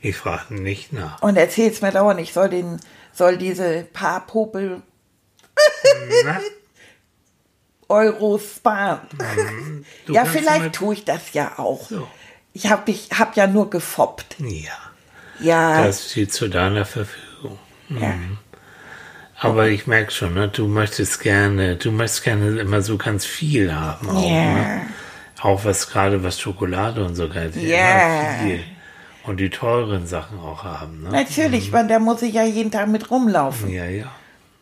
Ich 0.00 0.16
frage 0.16 0.52
nicht 0.54 0.92
nach. 0.92 1.22
und 1.22 1.36
erzählst 1.36 1.80
mir 1.82 1.92
dauernd, 1.92 2.18
ich 2.20 2.32
soll 2.32 2.48
den, 2.48 2.80
soll 3.12 3.36
diese 3.38 3.84
paar 3.92 4.26
Popel 4.26 4.82
Na, 6.24 6.40
Euro 7.88 8.38
sparen. 8.38 9.00
du 10.06 10.12
ja, 10.12 10.22
kannst 10.24 10.36
vielleicht 10.38 10.74
tue 10.74 10.94
ich 10.94 11.04
das 11.04 11.32
ja 11.34 11.52
auch. 11.58 11.88
So. 11.88 12.08
Ich 12.52 12.68
habe 12.68 12.84
dich, 12.90 13.10
hab 13.16 13.36
ja 13.36 13.46
nur 13.46 13.70
gefoppt. 13.70 14.36
Ja, 14.40 14.72
Ja, 15.38 15.84
das 15.86 16.10
steht 16.10 16.32
zu 16.32 16.48
deiner 16.48 16.84
Verfügung. 16.84 17.58
ja. 17.90 18.14
Aber 19.38 19.68
ich 19.68 19.86
merke 19.86 20.10
schon, 20.12 20.34
ne, 20.34 20.48
du 20.48 20.66
möchtest 20.66 21.20
gerne, 21.20 21.76
du 21.76 21.90
möchtest 21.92 22.24
gerne 22.24 22.58
immer 22.58 22.80
so 22.82 22.96
ganz 22.96 23.24
viel 23.26 23.74
haben. 23.74 24.08
Auch, 24.08 24.24
Ja. 24.30 24.52
ne? 24.54 24.80
auch 25.42 25.64
was 25.64 25.90
gerade 25.90 26.22
was 26.24 26.40
Schokolade 26.40 27.04
und 27.04 27.14
so. 27.14 27.24
Ja. 27.26 27.42
Immer 27.42 28.42
viel. 28.42 28.60
Und 29.24 29.38
die 29.38 29.50
teuren 29.50 30.06
Sachen 30.06 30.38
auch 30.38 30.64
haben. 30.64 31.02
Ne? 31.02 31.10
Natürlich, 31.10 31.72
weil 31.72 31.86
da 31.88 31.98
muss 31.98 32.22
ich 32.22 32.34
ja 32.34 32.44
jeden 32.44 32.70
Tag 32.70 32.88
mit 32.88 33.10
rumlaufen. 33.10 33.68
Ja, 33.70 33.84
ja. 33.86 34.06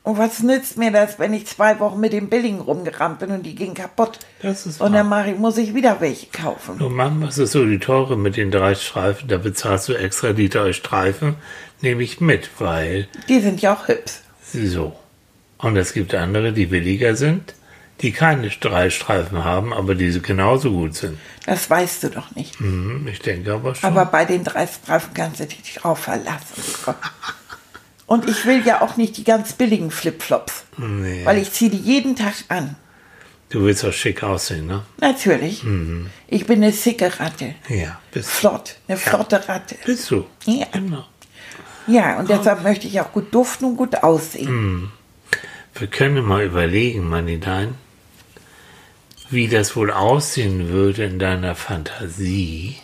Und 0.03 0.19
was 0.19 0.43
nützt 0.43 0.77
mir 0.77 0.91
das, 0.91 1.19
wenn 1.19 1.33
ich 1.33 1.47
zwei 1.47 1.79
Wochen 1.81 1.99
mit 2.01 2.13
dem 2.13 2.29
Billigen 2.29 2.61
rumgerannt 2.61 3.21
bin 3.21 3.31
und 3.31 3.43
die 3.45 3.55
gingen 3.55 3.73
kaputt? 3.75 4.19
Das 4.43 4.67
ist 4.67 4.81
Und 4.81 4.93
dann 4.93 5.09
wahr. 5.09 5.21
mach 5.23 5.27
ich, 5.31 5.39
muss 5.39 5.57
ich 5.57 5.75
wieder 5.75 6.01
welche 6.01 6.27
kaufen. 6.27 6.79
Und 6.83 6.95
manchmal 6.95 7.29
ist 7.31 7.39
es 7.39 7.53
so, 7.53 7.65
die 7.65 7.79
teure 7.79 8.19
mit 8.19 8.37
den 8.37 8.51
drei 8.51 8.75
Streifen, 8.75 9.29
da 9.29 9.39
bezahlst 9.39 9.89
du 9.89 9.95
extra 9.95 10.33
die 10.33 10.49
drei 10.51 10.73
Streifen, 10.75 11.37
nehme 11.81 12.03
ich 12.03 12.21
mit, 12.21 12.51
weil 12.59 13.07
Die 13.29 13.41
sind 13.41 13.63
ja 13.63 13.75
auch 13.75 13.89
hübsch. 13.89 14.13
So. 14.55 14.97
Und 15.59 15.77
es 15.77 15.93
gibt 15.93 16.15
andere, 16.15 16.53
die 16.53 16.67
billiger 16.67 17.17
sind, 17.17 17.55
die 18.01 18.13
keine 18.13 18.49
drei 18.49 18.91
Streifen 18.91 19.45
haben, 19.45 19.73
aber 19.73 19.95
die 19.95 20.21
genauso 20.21 20.73
gut 20.73 20.95
sind. 20.95 21.19
Das 21.47 21.71
weißt 21.71 22.05
du 22.05 22.11
doch 22.11 22.35
nicht. 22.35 22.59
Hm, 22.59 23.07
ich 23.09 23.21
denke 23.21 23.53
aber 23.53 23.75
schon. 23.75 23.89
Aber 23.89 24.07
bei 24.07 24.25
den 24.25 24.45
drei 24.45 24.67
Streifen 24.67 25.15
kannst 25.15 25.41
du 25.41 25.47
dich 25.47 25.75
drauf 25.75 26.01
verlassen. 26.01 26.63
Und 28.07 28.29
ich 28.29 28.45
will 28.45 28.65
ja 28.67 28.83
auch 28.83 28.97
nicht 28.97 29.17
die 29.17 29.25
ganz 29.25 29.55
billigen 29.55 29.91
Flipflops, 29.91 30.65
nee. 30.77 31.25
weil 31.25 31.39
ich 31.39 31.53
ziehe 31.53 31.71
die 31.71 31.79
jeden 31.79 32.17
Tag 32.17 32.35
an. 32.49 32.77
Du 33.49 33.63
willst 33.63 33.85
auch 33.85 33.93
schick 33.93 34.23
aussehen, 34.23 34.67
ne? 34.67 34.83
Natürlich. 35.01 35.63
Mhm. 35.63 36.11
Ich 36.27 36.47
bin 36.47 36.63
eine 36.63 36.73
sicke 36.73 37.21
Ratte. 37.21 37.55
Ja, 37.69 38.01
bist, 38.11 38.29
Flott, 38.29 38.77
eine 38.89 38.97
flotte 38.97 39.49
Ratte. 39.49 39.77
bist 39.85 40.11
du. 40.11 40.27
Ja. 40.45 40.67
Genau. 40.73 41.05
Ja, 41.87 42.19
und 42.19 42.29
deshalb 42.31 42.63
möchte 42.63 42.87
ich 42.87 43.01
auch 43.01 43.13
gut 43.13 43.35
duften 43.35 43.67
und 43.67 43.77
gut 43.77 44.03
aussehen. 44.03 44.51
Mhm. 44.53 44.91
Wir 45.75 45.87
können 45.89 46.25
mal 46.25 46.45
überlegen, 46.45 47.09
Manidein, 47.09 47.75
wie 49.31 49.49
das 49.49 49.75
wohl 49.77 49.91
aussehen 49.91 50.69
würde 50.69 51.05
in 51.05 51.19
deiner 51.19 51.55
Fantasie. 51.55 52.77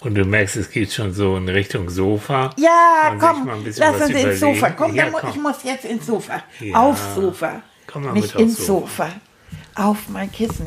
Und 0.00 0.14
du 0.16 0.24
merkst, 0.24 0.56
es 0.56 0.70
geht 0.70 0.92
schon 0.92 1.12
so 1.12 1.36
in 1.36 1.48
Richtung 1.48 1.88
Sofa. 1.90 2.50
Ja, 2.56 3.14
komm, 3.18 3.48
lass 3.64 4.00
uns 4.00 4.10
ins 4.10 4.40
Sofa. 4.40 4.56
überlegen. 4.68 4.76
Komm, 4.76 4.94
Ja, 4.94 5.10
komm. 5.10 5.30
ich 5.30 5.36
muss 5.36 5.56
jetzt 5.64 5.84
ins 5.84 6.06
Sofa. 6.06 6.42
Ja. 6.60 6.76
Aufs 6.76 7.14
Sofa. 7.14 7.62
Komm 7.86 8.04
mal 8.04 8.12
Nicht 8.12 8.34
mit 8.34 8.42
ins 8.42 8.66
Sofa. 8.66 9.06
Sofa. 9.06 9.88
Auf 9.88 10.08
mein 10.08 10.30
Kissen. 10.32 10.66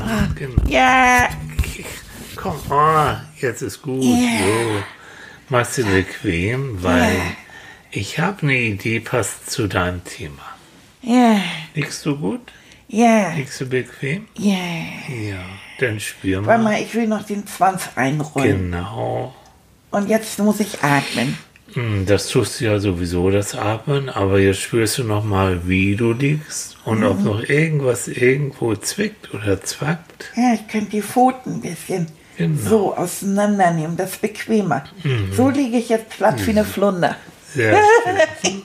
Ah, 0.00 0.28
Genau. 0.34 0.62
Ja, 0.68 1.28
Komm, 2.36 2.56
oh, 2.70 3.14
jetzt 3.40 3.62
ist 3.62 3.80
gut. 3.82 4.02
Ja. 4.02 4.10
So. 4.44 4.82
Machst 5.48 5.78
du 5.78 5.84
bequem, 5.84 6.82
weil 6.82 7.14
Ja. 7.14 7.22
ich 7.92 8.18
habe 8.18 8.42
eine 8.42 8.56
Idee, 8.58 9.00
passt 9.00 9.50
zu 9.50 9.66
deinem 9.68 10.02
Thema. 10.04 10.42
ja, 11.02 11.40
Liegst 11.74 12.04
du 12.06 12.16
gut? 12.16 12.40
ja, 12.88 13.32
Liegst 13.34 13.60
du 13.60 13.66
bequem? 13.66 14.26
ja. 14.36 14.56
Ja, 15.08 15.38
dann 15.78 16.00
spür 16.00 16.44
Warte 16.44 16.62
mal. 16.62 16.72
mal, 16.72 16.82
ich 16.82 16.94
will 16.94 17.06
noch 17.06 17.24
den 17.24 17.44
Schwanz 17.46 17.90
einrollen. 17.96 18.72
Genau. 18.72 19.34
Und 19.90 20.08
jetzt 20.08 20.38
muss 20.40 20.58
ich 20.60 20.82
atmen. 20.82 21.38
Hm, 21.74 22.06
Das 22.06 22.28
tust 22.28 22.60
du 22.60 22.64
ja 22.64 22.78
sowieso, 22.80 23.30
das 23.30 23.54
Atmen, 23.54 24.08
aber 24.08 24.38
jetzt 24.40 24.60
spürst 24.62 24.98
du 24.98 25.04
noch 25.04 25.24
mal, 25.24 25.68
wie 25.68 25.94
du 25.96 26.12
liegst 26.12 26.76
und 26.84 27.04
ob 27.04 27.18
Mhm. 27.18 27.24
noch 27.24 27.42
irgendwas 27.42 28.08
irgendwo 28.08 28.74
zwickt 28.76 29.32
oder 29.34 29.60
zwackt. 29.62 30.32
Ja, 30.36 30.54
ich 30.54 30.66
könnte 30.68 30.90
die 30.90 31.02
Pfoten 31.02 31.54
ein 31.54 31.60
bisschen 31.60 32.06
Genau. 32.36 32.54
Mhm. 32.54 32.68
so 32.68 32.94
auseinandernehmen. 32.96 33.96
Das 33.96 34.10
ist 34.12 34.20
bequemer. 34.22 34.84
So 35.32 35.48
liege 35.50 35.78
ich 35.78 35.88
jetzt 35.88 36.10
platt 36.10 36.44
wie 36.46 36.50
eine 36.50 36.64
Flunder. 36.64 37.16
Sehr 37.54 37.76
schön. 38.44 38.62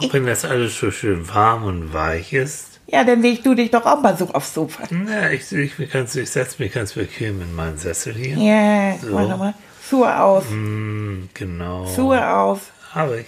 und 0.00 0.12
wenn 0.12 0.26
das 0.26 0.44
alles 0.44 0.78
so 0.78 0.90
schön 0.90 1.28
warm 1.32 1.64
und 1.64 1.92
weich 1.92 2.32
ist, 2.32 2.80
Ja, 2.88 3.04
dann 3.04 3.22
leg 3.22 3.44
du 3.44 3.54
dich 3.54 3.70
doch 3.70 3.86
auch 3.86 4.00
mal 4.02 4.16
so 4.16 4.26
aufs 4.30 4.52
Sofa. 4.54 4.82
na, 4.90 5.30
ich, 5.30 5.52
ich, 5.52 5.78
ich, 5.78 5.90
ganz- 5.92 6.16
ich 6.16 6.28
setze 6.30 6.60
mich 6.62 6.72
ganz 6.72 6.94
bequem 6.94 7.40
in 7.40 7.54
meinen 7.54 7.78
Sessel 7.78 8.14
hier. 8.14 8.36
Ja, 8.36 8.96
So. 9.00 9.12
warte 9.14 9.36
mal. 9.36 9.54
Schuhe 9.88 10.20
aus. 10.20 10.44
Hm, 10.48 11.28
genau. 11.34 11.86
Schuhe 11.94 12.28
aus. 12.34 12.60
Habe 12.92 13.20
ich. 13.20 13.26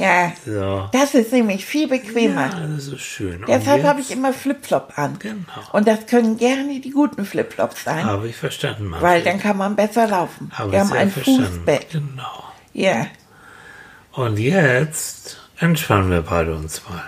Ja, 0.00 0.32
So. 0.46 0.88
das 0.92 1.14
ist 1.14 1.32
nämlich 1.32 1.64
viel 1.66 1.86
bequemer. 1.88 2.46
Ja, 2.48 2.66
das 2.74 2.86
ist 2.86 3.00
schön. 3.00 3.44
Deshalb 3.46 3.84
habe 3.84 4.00
ich 4.00 4.10
immer 4.10 4.32
Flipflop 4.32 4.92
an. 4.96 5.18
Genau. 5.18 5.44
Und 5.72 5.86
das 5.86 6.06
können 6.06 6.36
gerne 6.38 6.80
die 6.80 6.90
guten 6.90 7.24
Flipflops 7.26 7.84
sein, 7.84 8.04
Habe 8.04 8.28
ich 8.28 8.36
verstanden, 8.36 8.86
Manfred. 8.86 9.08
weil 9.10 9.22
dann 9.22 9.38
kann 9.40 9.56
man 9.58 9.76
besser 9.76 10.06
laufen. 10.08 10.50
Habe 10.54 10.72
Wir 10.72 10.80
haben 10.80 10.92
ein 10.92 11.10
verstanden. 11.10 11.44
Fußbett. 11.44 11.90
Genau. 11.90 12.44
Ja. 12.72 13.06
Und 14.12 14.38
jetzt 14.38 15.38
entspannen 15.58 16.10
wir 16.10 16.22
beide 16.22 16.54
uns 16.54 16.82
mal. 16.88 17.04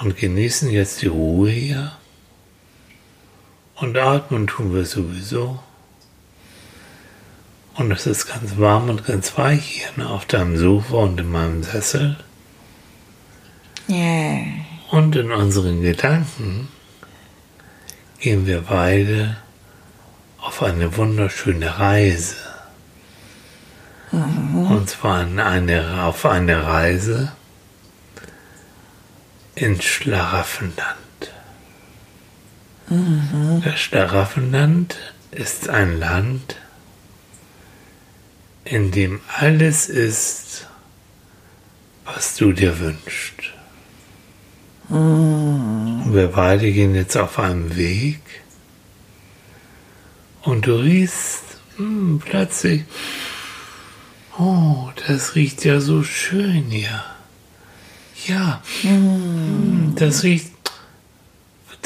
Und 0.00 0.16
genießen 0.16 0.70
jetzt 0.70 1.02
die 1.02 1.06
Ruhe 1.06 1.50
hier. 1.50 1.92
Und 3.76 3.96
atmen 3.96 4.46
tun 4.48 4.74
wir 4.74 4.84
sowieso. 4.84 5.60
Und 7.78 7.92
es 7.92 8.06
ist 8.06 8.26
ganz 8.26 8.58
warm 8.58 8.90
und 8.90 9.06
ganz 9.06 9.38
weich 9.38 9.64
hier 9.64 9.88
ne, 9.94 10.10
auf 10.10 10.26
deinem 10.26 10.58
Sofa 10.58 10.96
und 10.96 11.20
in 11.20 11.30
meinem 11.30 11.62
Sessel. 11.62 12.16
Ja. 13.86 14.40
Und 14.90 15.14
in 15.14 15.30
unseren 15.30 15.82
Gedanken 15.82 16.68
gehen 18.18 18.46
wir 18.48 18.62
beide 18.62 19.36
auf 20.40 20.60
eine 20.64 20.96
wunderschöne 20.96 21.78
Reise. 21.78 22.34
Und 24.10 24.90
zwar 24.90 25.22
in 25.22 25.38
eine, 25.38 26.02
auf 26.02 26.26
eine 26.26 26.66
Reise 26.66 27.30
ins 29.54 29.84
Schlaraffenland. 29.84 30.96
Das 33.62 33.78
Schlaraffenland 33.78 34.96
ist 35.30 35.68
ein 35.68 36.00
Land, 36.00 36.56
in 38.70 38.90
dem 38.90 39.20
alles 39.38 39.88
ist, 39.88 40.66
was 42.04 42.36
du 42.36 42.52
dir 42.52 42.78
wünschst. 42.78 43.34
Wir 44.90 46.28
beide 46.28 46.72
gehen 46.72 46.94
jetzt 46.94 47.16
auf 47.16 47.38
einem 47.38 47.76
Weg 47.76 48.20
und 50.42 50.66
du 50.66 50.76
riechst 50.76 51.42
hm, 51.76 52.20
plötzlich, 52.24 52.84
oh, 54.38 54.88
das 55.06 55.34
riecht 55.34 55.64
ja 55.64 55.80
so 55.80 56.02
schön 56.02 56.64
hier. 56.70 57.04
Ja, 58.26 58.62
hm, 58.80 59.92
das 59.96 60.22
riecht, 60.22 60.52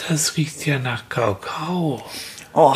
das 0.08 0.36
riecht 0.36 0.64
ja 0.66 0.78
nach 0.78 1.08
Kakao 1.08 2.02
Oh, 2.54 2.74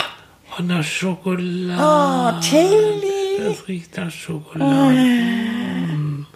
und 0.58 0.66
nach 0.68 0.84
Schokolade. 0.84 1.76
oh 1.78 2.40
Tilly. 2.40 3.25
Das 3.38 3.68
riecht 3.68 3.96
nach 3.96 4.10
Schokolade. 4.10 4.94
Mm. 4.94 6.26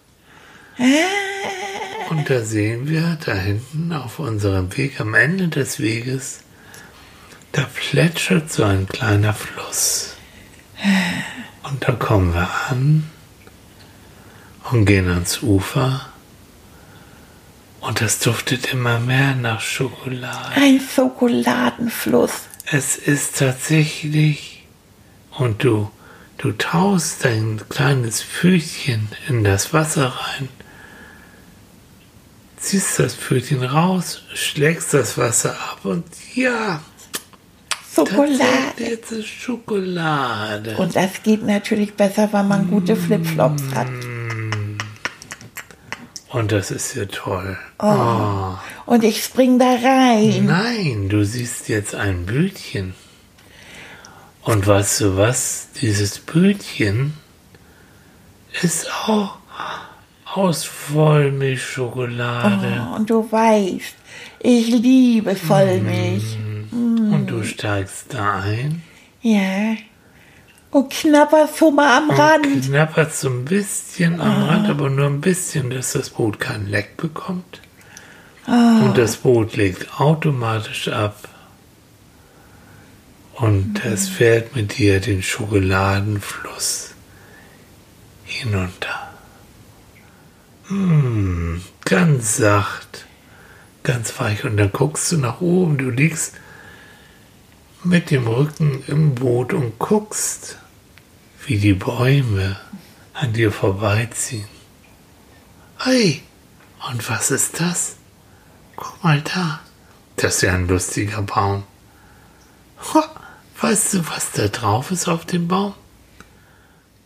Und 2.10 2.30
da 2.30 2.42
sehen 2.42 2.88
wir 2.88 3.18
da 3.24 3.34
hinten 3.34 3.92
auf 3.92 4.18
unserem 4.18 4.76
Weg, 4.76 5.00
am 5.00 5.14
Ende 5.14 5.48
des 5.48 5.80
Weges, 5.80 6.40
da 7.52 7.66
plätschert 7.74 8.52
so 8.52 8.64
ein 8.64 8.86
kleiner 8.86 9.34
Fluss. 9.34 10.16
Und 11.62 11.86
da 11.86 11.92
kommen 11.92 12.34
wir 12.34 12.48
an 12.68 13.10
und 14.70 14.86
gehen 14.86 15.08
ans 15.08 15.42
Ufer 15.42 16.10
Und 17.80 18.00
das 18.00 18.18
duftet 18.18 18.72
immer 18.72 19.00
mehr 19.00 19.34
nach 19.34 19.60
Schokolade. 19.60 20.54
Ein 20.54 20.80
Schokoladenfluss. 20.80 22.32
Es 22.70 22.96
ist 22.96 23.38
tatsächlich. 23.38 24.64
Und 25.30 25.64
du, 25.64 25.90
du 26.40 26.52
taust 26.52 27.24
dein 27.24 27.60
kleines 27.68 28.22
Pfötchen 28.22 29.08
in 29.28 29.44
das 29.44 29.74
Wasser 29.74 30.06
rein, 30.06 30.48
ziehst 32.56 32.98
das 32.98 33.14
Pfötchen 33.14 33.62
raus, 33.62 34.22
schlägst 34.32 34.94
das 34.94 35.18
Wasser 35.18 35.52
ab 35.52 35.80
und 35.84 36.04
ja, 36.34 36.80
Schokolade. 37.94 38.78
Jetzt 38.78 39.12
ist 39.12 39.26
Schokolade. 39.26 40.76
Und 40.76 40.96
das 40.96 41.22
geht 41.22 41.44
natürlich 41.44 41.94
besser, 41.94 42.32
wenn 42.32 42.48
man 42.48 42.70
gute 42.70 42.96
Flipflops 42.96 43.62
hat. 43.74 43.88
Und 46.30 46.52
das 46.52 46.70
ist 46.70 46.94
ja 46.94 47.04
toll. 47.06 47.58
Oh. 47.80 48.54
Und 48.86 49.02
ich 49.02 49.24
spring 49.24 49.58
da 49.58 49.74
rein. 49.74 50.46
Nein, 50.46 51.08
du 51.08 51.24
siehst 51.24 51.68
jetzt 51.68 51.94
ein 51.94 52.24
Bötchen. 52.24 52.94
Und 54.42 54.66
weißt 54.66 55.00
du 55.02 55.16
was? 55.16 55.68
Dieses 55.80 56.18
Bötchen 56.18 57.14
ist 58.62 58.88
auch 59.06 59.36
aus 60.24 60.64
Vollmilchschokolade. 60.64 62.86
Oh, 62.90 62.96
und 62.96 63.08
du 63.10 63.30
weißt, 63.30 63.94
ich 64.40 64.66
liebe 64.68 65.36
Vollmilch. 65.36 66.36
Und 66.72 67.26
du 67.26 67.44
steigst 67.44 68.14
da 68.14 68.40
ein 68.40 68.82
Ja. 69.22 69.74
Und 70.70 70.88
knapperst 70.90 71.58
schon 71.58 71.74
mal 71.74 71.98
am 71.98 72.08
und 72.10 72.18
Rand. 72.18 72.46
knapperst 72.64 73.20
so 73.20 73.28
ein 73.28 73.44
bisschen 73.44 74.20
am 74.20 74.44
Rand, 74.44 74.68
aber 74.70 74.88
nur 74.88 75.06
ein 75.06 75.20
bisschen, 75.20 75.70
dass 75.70 75.92
das 75.94 76.10
Boot 76.10 76.38
kein 76.38 76.68
Leck 76.68 76.96
bekommt. 76.96 77.60
Und 78.46 78.96
das 78.96 79.16
Boot 79.16 79.56
legt 79.56 80.00
automatisch 80.00 80.86
ab. 80.88 81.28
Und 83.40 83.82
es 83.86 84.10
fährt 84.10 84.54
mit 84.54 84.76
dir 84.76 85.00
den 85.00 85.22
Schokoladenfluss 85.22 86.90
hinunter. 88.24 89.10
Mm, 90.68 91.56
ganz 91.86 92.36
sacht, 92.36 93.06
ganz 93.82 94.20
weich. 94.20 94.44
Und 94.44 94.58
dann 94.58 94.70
guckst 94.70 95.10
du 95.10 95.16
nach 95.16 95.40
oben, 95.40 95.78
du 95.78 95.88
liegst 95.88 96.34
mit 97.82 98.10
dem 98.10 98.26
Rücken 98.26 98.84
im 98.86 99.14
Boot 99.14 99.54
und 99.54 99.78
guckst, 99.78 100.58
wie 101.46 101.56
die 101.56 101.72
Bäume 101.72 102.60
an 103.14 103.32
dir 103.32 103.52
vorbeiziehen. 103.52 104.48
Hey, 105.78 106.22
und 106.90 107.08
was 107.08 107.30
ist 107.30 107.58
das? 107.58 107.96
Guck 108.76 109.02
mal 109.02 109.22
da. 109.22 109.60
Das 110.16 110.36
ist 110.36 110.42
ja 110.42 110.52
ein 110.52 110.68
lustiger 110.68 111.22
Baum. 111.22 111.62
Ha, 112.92 113.19
weißt 113.60 113.94
du, 113.94 114.08
was 114.08 114.32
da 114.32 114.48
drauf 114.48 114.90
ist 114.90 115.08
auf 115.08 115.24
dem 115.24 115.48
Baum? 115.48 115.74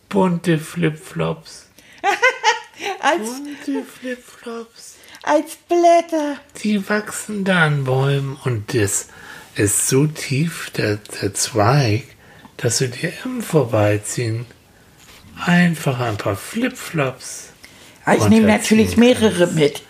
Bunte 0.09 0.57
Flipflops. 0.59 1.67
Als, 3.01 3.27
Bunte 3.27 3.83
Flipflops. 3.85 4.95
als 5.23 5.55
Blätter. 5.67 6.37
Die 6.63 6.87
wachsen 6.89 7.43
da 7.43 7.65
an 7.65 7.83
Bäumen 7.83 8.37
und 8.43 8.73
das 8.73 9.07
ist 9.55 9.87
so 9.87 10.05
tief, 10.07 10.69
der, 10.71 10.97
der 11.21 11.33
Zweig, 11.33 12.03
dass 12.57 12.79
du 12.79 12.89
dir 12.89 13.11
im 13.23 13.41
Vorbeiziehen 13.41 14.45
einfach 15.45 15.99
ein 15.99 16.17
paar 16.17 16.35
Flipflops 16.35 17.49
Ich 18.13 18.21
Und 18.21 18.29
nehme 18.29 18.47
natürlich 18.47 18.97
mehrere 18.97 19.47
mit. 19.47 19.81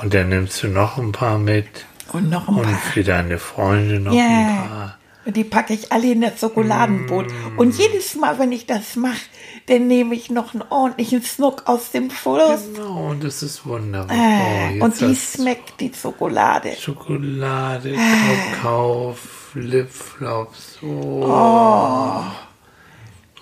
und 0.00 0.14
dann 0.14 0.28
nimmst 0.30 0.62
du 0.62 0.68
noch 0.68 0.96
ein 0.98 1.12
paar 1.12 1.38
mit 1.38 1.66
Und 2.12 2.30
noch 2.30 2.48
ein 2.48 2.54
und 2.54 2.62
paar. 2.64 2.78
für 2.92 3.04
deine 3.04 3.38
Freunde 3.38 4.00
noch 4.00 4.12
ein 4.12 4.18
Ja. 4.18 4.66
paar. 4.68 4.98
Und 5.24 5.36
die 5.36 5.44
packe 5.44 5.72
ich 5.72 5.92
alle 5.92 6.12
in 6.12 6.20
das 6.20 6.40
Schokoladenboot. 6.40 7.26
Mm. 7.28 7.58
Und 7.58 7.78
jedes 7.78 8.16
Mal, 8.16 8.38
wenn 8.38 8.50
ich 8.50 8.66
das 8.66 8.96
mache, 8.96 9.20
dann 9.66 9.86
nehme 9.86 10.14
ich 10.14 10.30
noch 10.30 10.52
einen 10.54 10.64
ordentlichen 10.68 11.22
Snuck 11.22 11.62
aus 11.66 11.92
dem 11.92 12.10
Fluss. 12.10 12.62
Genau, 12.74 13.10
und 13.10 13.22
das 13.22 13.42
ist 13.42 13.64
wunderbar. 13.64 14.16
Äh, 14.16 14.80
Oh, 14.80 14.84
und 14.84 15.00
die 15.00 15.14
schmeckt, 15.14 15.80
die 15.80 15.92
Schokolade. 15.94 16.74
Schokolade, 16.78 17.94
Kakao, 17.94 19.16
Flipflops. 19.52 20.78
Oh. 20.82 22.24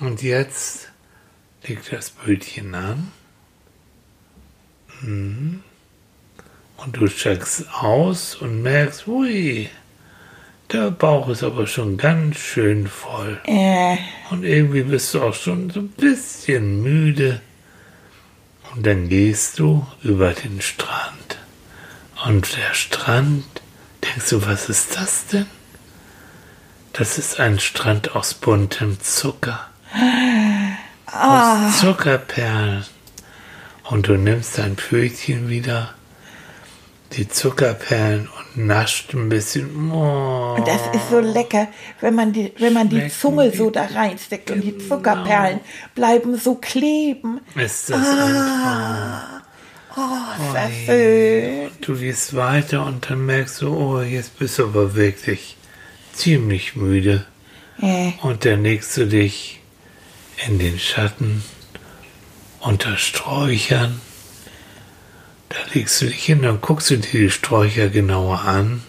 Und 0.00 0.22
jetzt 0.22 0.88
legt 1.66 1.92
das 1.92 2.10
Bötchen 2.10 2.74
an. 2.74 3.12
Mhm. 5.02 5.62
Und 6.76 6.96
du 6.96 7.06
checkst 7.06 7.66
aus 7.74 8.34
und 8.36 8.62
merkst, 8.62 9.06
ui, 9.06 9.68
der 10.72 10.90
Bauch 10.90 11.28
ist 11.28 11.42
aber 11.42 11.66
schon 11.66 11.96
ganz 11.96 12.36
schön 12.38 12.86
voll. 12.86 13.40
Äh, 13.44 13.96
Und 14.30 14.44
irgendwie 14.44 14.82
bist 14.82 15.12
du 15.14 15.22
auch 15.22 15.34
schon 15.34 15.70
so 15.70 15.80
ein 15.80 15.88
bisschen 15.88 16.82
müde. 16.82 17.40
Und 18.74 18.86
dann 18.86 19.08
gehst 19.08 19.58
du 19.58 19.86
über 20.02 20.32
den 20.32 20.60
Strand. 20.60 21.38
Und 22.26 22.56
der 22.56 22.74
Strand, 22.74 23.44
denkst 24.04 24.30
du, 24.30 24.46
was 24.46 24.68
ist 24.68 24.96
das 24.96 25.26
denn? 25.26 25.46
Das 26.92 27.18
ist 27.18 27.40
ein 27.40 27.58
Strand 27.58 28.14
aus 28.14 28.34
buntem 28.34 29.00
Zucker. 29.00 29.66
Aus 31.06 31.80
Zuckerperlen. 31.80 32.84
Und 33.84 34.06
du 34.06 34.16
nimmst 34.16 34.58
dein 34.58 34.76
Pfötchen 34.76 35.48
wieder, 35.48 35.94
die 37.12 37.28
Zuckerperlen 37.28 38.28
und 38.54 38.66
nascht 38.66 39.12
ein 39.14 39.28
bisschen. 39.28 39.90
Oh. 39.92 40.54
und 40.56 40.66
das 40.66 40.80
ist 40.94 41.10
so 41.10 41.18
lecker, 41.20 41.68
wenn 42.00 42.14
man 42.14 42.32
die, 42.32 42.52
wenn 42.58 42.72
man 42.72 42.88
die 42.88 43.08
Zunge 43.08 43.50
die- 43.50 43.56
so 43.58 43.70
da 43.70 43.84
reinsteckt 43.86 44.50
und 44.50 44.60
die 44.62 44.72
Genau. 44.72 44.88
Zuckerperlen 44.96 45.60
bleiben 45.94 46.38
so 46.38 46.54
kleben. 46.56 47.40
Ist 47.56 47.90
das 47.90 48.06
ein 48.06 49.40
Oh, 49.96 50.00
ist 50.00 50.54
das 50.54 50.70
schön. 50.86 51.70
Du 51.80 51.96
gehst 51.96 52.36
weiter 52.36 52.86
und 52.86 53.10
dann 53.10 53.26
merkst 53.26 53.62
du, 53.62 53.74
oh, 53.74 54.00
jetzt 54.02 54.38
bist 54.38 54.58
du 54.60 54.64
aber 54.66 54.94
wirklich 54.94 55.56
ziemlich 56.12 56.76
müde. 56.76 57.26
Äh, 57.82 58.12
Und 58.22 58.44
dann 58.44 58.62
legst 58.62 58.96
du 58.96 59.06
dich 59.06 59.60
in 60.46 60.60
den 60.60 60.78
Schatten 60.78 61.42
unter 62.60 62.96
Sträuchern. 62.98 64.00
Da 65.50 65.56
legst 65.74 66.00
du 66.00 66.06
dich 66.06 66.24
hin 66.24 66.46
und 66.46 66.60
guckst 66.62 66.90
du 66.90 66.96
dir 66.96 67.22
die 67.22 67.30
Sträucher 67.30 67.88
genauer 67.88 68.40
an 68.42 68.82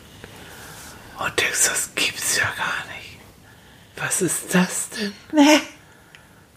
und 1.18 1.42
denkst, 1.42 1.68
das 1.68 1.90
gibt's 1.96 2.38
ja 2.38 2.44
gar 2.44 2.86
nicht. 2.96 3.18
Was 3.98 4.22
ist 4.22 4.54
das 4.54 4.90
denn? 4.92 5.12
ne, 5.34 5.60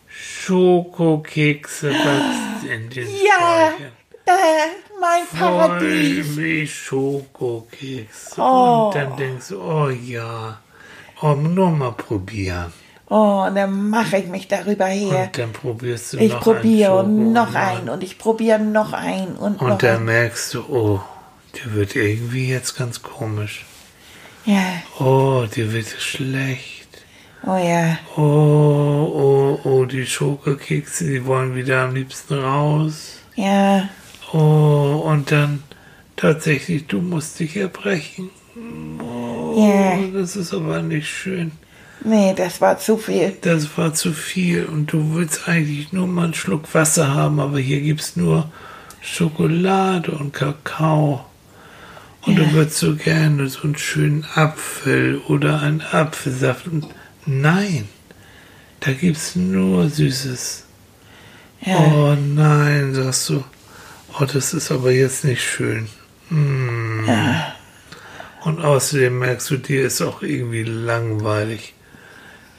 Schokokekse 0.07 1.91
wachsen 1.91 2.69
in 2.71 2.91
den 2.91 3.09
ja, 3.09 3.73
Sträuchern. 3.73 3.93
äh, 4.27 5.01
mein 5.01 5.27
Paradies. 5.39 6.27
Vollmilch 6.27 6.75
Schokokeks. 6.75 8.39
Oh. 8.39 8.87
Und 8.87 8.95
dann 8.95 9.17
denkst 9.17 9.49
du, 9.49 9.61
oh 9.63 9.89
ja, 9.89 10.61
oh, 11.23 11.33
nur 11.35 11.71
mal 11.71 11.93
probieren. 11.93 12.73
Oh, 13.11 13.45
und 13.47 13.55
dann 13.55 13.91
mache 13.91 14.17
ich 14.17 14.27
mich 14.29 14.49
darüber 14.49 14.87
her. 14.87 15.25
Und 15.27 15.39
dann 15.39 15.53
probierst 15.53 16.15
du 16.15 16.19
Ich 16.19 16.33
noch 16.33 16.41
probiere 16.41 17.01
einen 17.01 17.27
und 17.27 17.33
noch 17.33 17.49
Schoko- 17.53 17.59
einen 17.59 17.89
und 17.91 18.03
ich 18.03 18.19
probiere 18.19 18.59
noch 18.59 18.93
einen 18.95 19.37
und, 19.37 19.61
noch 19.61 19.73
Und 19.73 19.83
dann 19.83 19.97
einen. 19.97 20.05
merkst 20.07 20.55
du, 20.55 20.61
oh, 20.71 21.01
dir 21.55 21.75
wird 21.75 21.97
irgendwie 21.97 22.49
jetzt 22.49 22.77
ganz 22.77 23.03
komisch. 23.03 23.67
Ja, 24.47 24.63
Oh, 24.99 25.45
dir 25.55 25.73
wird 25.73 25.87
schlecht. 25.87 26.89
oh 27.47 27.57
ja. 27.57 27.99
Oh, 28.17 28.21
oh, 28.23 29.61
oh, 29.65 29.85
die 29.85 30.07
Schokokekse, 30.07 31.05
die 31.07 31.27
wollen 31.27 31.55
wieder 31.55 31.83
am 31.83 31.95
liebsten 31.95 32.35
raus. 32.39 33.19
Ja, 33.37 33.89
Oh, 34.33 35.03
und 35.07 35.31
dann 35.31 35.63
tatsächlich, 36.17 36.87
du 36.89 37.01
musst 37.01 37.39
dich 37.39 37.57
erbrechen. 37.57 38.31
ja. 39.57 39.97
Oh, 39.99 40.11
das 40.13 40.37
ist 40.37 40.53
aber 40.53 40.83
nicht 40.83 41.09
schön. 41.09 41.53
Nee, 42.05 42.35
das 42.37 42.61
war 42.61 42.79
zu 42.79 42.99
viel. 42.99 43.35
Das 43.41 43.79
war 43.79 43.95
zu 43.95 44.13
viel 44.13 44.67
und 44.67 44.93
du 44.93 45.15
willst 45.15 45.49
eigentlich 45.49 45.93
nur 45.93 46.07
mal 46.07 46.25
einen 46.25 46.35
Schluck 46.35 46.75
Wasser 46.75 47.15
haben, 47.15 47.41
aber 47.41 47.59
hier 47.59 47.81
gibt's 47.81 48.15
nur 48.15 48.51
Schokolade 49.01 50.13
und 50.13 50.35
Kakao. 50.35 51.25
Und 52.27 52.37
du 52.37 52.53
würdest 52.53 52.79
so 52.79 52.95
gerne 52.95 53.49
so 53.49 53.63
einen 53.63 53.77
schönen 53.77 54.27
Apfel 54.35 55.19
oder 55.29 55.61
einen 55.61 55.83
Apfelsaft. 55.83 56.67
Und 56.67 56.87
nein, 57.27 57.89
da 58.81 58.93
gibt's 58.93 59.35
nur 59.37 59.89
Süßes. 59.89 60.65
Ja. 61.63 61.79
Oh 61.79 62.15
nein, 62.15 62.95
sagst 62.95 63.31
du. 63.31 63.45
Oh, 64.19 64.25
das 64.25 64.55
ist 64.55 64.71
aber 64.71 64.91
jetzt 64.91 65.25
nicht 65.25 65.43
schön. 65.43 65.89
Hm. 66.29 67.09
Und 68.43 68.61
außerdem 68.61 69.19
merkst 69.19 69.51
du, 69.51 69.57
dir 69.57 69.87
ist 69.87 70.03
auch 70.03 70.23
irgendwie 70.23 70.65
langweilig. 70.65 71.75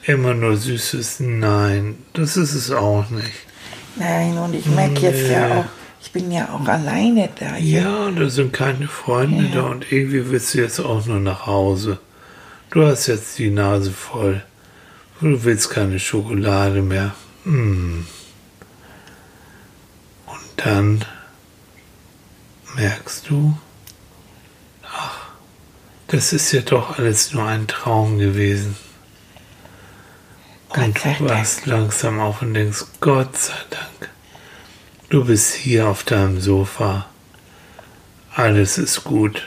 Immer 0.06 0.34
nur 0.34 0.56
Süßes. 0.56 1.20
Nein, 1.20 1.98
das 2.12 2.36
ist 2.36 2.54
es 2.54 2.70
auch 2.70 3.08
nicht. 3.10 3.32
Nein, 3.96 4.36
und 4.38 4.54
ich 4.54 4.66
merke 4.66 5.00
jetzt 5.00 5.28
ja 5.30 5.48
Nee. 5.48 5.54
auch, 5.60 5.64
Ich 6.00 6.12
bin 6.12 6.30
ja 6.30 6.48
auch 6.54 6.66
alleine 6.68 7.28
da. 7.40 7.56
Ja, 7.56 8.10
da 8.12 8.28
sind 8.30 8.52
keine 8.52 8.86
Freunde 8.86 9.44
Ja. 9.46 9.54
da 9.56 9.62
und 9.62 9.90
irgendwie 9.90 10.30
willst 10.30 10.54
du 10.54 10.58
jetzt 10.58 10.78
auch 10.78 11.04
nur 11.06 11.18
nach 11.18 11.46
Hause. 11.46 11.98
Du 12.70 12.86
hast 12.86 13.06
jetzt 13.08 13.38
die 13.38 13.50
Nase 13.50 13.90
voll. 13.90 14.42
Du 15.20 15.42
willst 15.44 15.70
keine 15.70 15.98
Schokolade 15.98 16.82
mehr. 16.82 17.14
Hm. 17.44 18.06
Und 20.26 20.38
dann 20.56 21.04
merkst 22.76 23.28
du, 23.30 23.56
ach, 24.84 25.26
das 26.08 26.32
ist 26.32 26.52
ja 26.52 26.60
doch 26.60 26.98
alles 26.98 27.32
nur 27.32 27.46
ein 27.46 27.66
Traum 27.66 28.18
gewesen. 28.18 28.76
Gott 30.68 30.84
Und 30.84 30.98
sei 30.98 31.14
du 31.18 31.28
wachst 31.28 31.66
langsam 31.66 32.20
auf 32.20 32.42
und 32.42 32.54
denkst, 32.54 32.84
Gott 33.00 33.36
sei 33.36 33.54
Dank, 33.70 34.10
du 35.08 35.24
bist 35.24 35.54
hier 35.54 35.88
auf 35.88 36.02
deinem 36.04 36.40
Sofa. 36.40 37.06
Alles 38.34 38.76
ist 38.76 39.04
gut. 39.04 39.42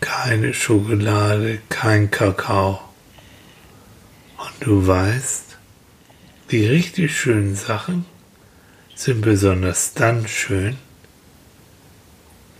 Keine 0.00 0.54
Schokolade, 0.54 1.60
kein 1.68 2.10
Kakao. 2.10 2.80
Und 4.36 4.66
du 4.66 4.86
weißt, 4.86 5.56
die 6.50 6.66
richtig 6.66 7.18
schönen 7.18 7.56
Sachen 7.56 8.04
sind 8.94 9.22
besonders 9.22 9.94
dann 9.94 10.28
schön, 10.28 10.76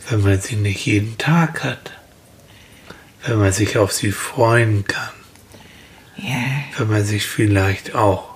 wenn 0.08 0.22
man 0.22 0.40
sie 0.40 0.56
nicht 0.56 0.86
jeden 0.86 1.18
Tag 1.18 1.62
hat. 1.62 1.92
Wenn 3.26 3.38
man 3.38 3.52
sich 3.52 3.76
auf 3.76 3.92
sie 3.92 4.12
freuen 4.12 4.86
kann 4.86 5.19
Ja, 6.22 6.44
wenn 6.76 6.88
man 6.88 7.04
sich 7.04 7.26
vielleicht 7.26 7.94
auch 7.94 8.34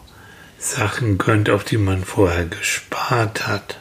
Sachen 0.59 1.19
gönnt, 1.19 1.51
auf 1.51 1.65
die 1.65 1.77
man 1.77 2.05
vorher 2.05 2.47
gespart 2.47 3.47
hat. 3.47 3.79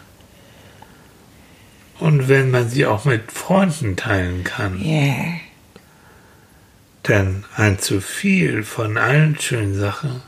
Und 1.99 2.27
wenn 2.27 2.51
man 2.51 2.69
sie 2.69 2.85
auch 2.85 3.05
mit 3.05 3.31
Freunden 3.31 3.95
teilen 3.95 4.43
kann. 4.43 4.83
ja, 4.83 5.15
Denn 7.07 7.45
ein 7.55 7.79
zu 7.79 8.01
viel 8.01 8.63
von 8.63 8.97
allen 8.97 9.39
schönen 9.39 9.79
Sachen 9.79 10.21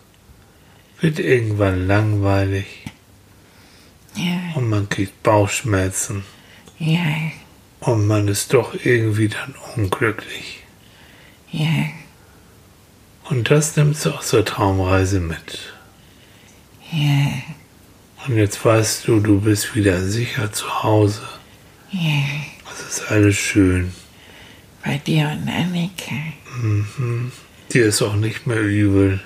wird 1.02 1.20
irgendwann 1.20 1.88
langweilig. 1.88 2.86
Ja, 4.16 4.40
und 4.56 4.70
man 4.70 4.88
kriegt 4.88 5.22
Bauchschmerzen. 5.24 6.24
Ja, 6.80 7.04
und 7.82 8.08
man 8.08 8.30
ist 8.30 8.54
doch 8.54 8.74
irgendwie 8.86 9.28
dann 9.28 9.56
unglücklich. 9.76 10.64
ja, 11.52 11.90
Und 13.30 13.50
das 13.52 13.76
nimmst 13.76 14.06
du 14.06 14.12
auch 14.12 14.22
zur 14.22 14.46
Traumreise 14.46 15.20
mit. 15.20 15.74
ja, 16.92 17.28
Und 18.28 18.38
jetzt 18.38 18.64
weißt 18.64 19.08
du, 19.08 19.20
du 19.20 19.42
bist 19.42 19.76
wieder 19.76 20.02
sicher 20.04 20.52
zu 20.52 20.84
Hause. 20.84 21.22
ja. 21.92 22.22
Es 22.72 23.00
ist 23.00 23.10
alles 23.12 23.38
schön. 23.38 23.94
Bei 24.84 24.98
dir 24.98 25.30
und 25.30 25.48
Annika. 25.50 26.14
Mhm. 26.62 27.32
Dir 27.74 27.86
ist 27.86 28.02
auch 28.02 28.16
nicht 28.16 28.48
mehr 28.48 28.60
übel. 28.62 29.22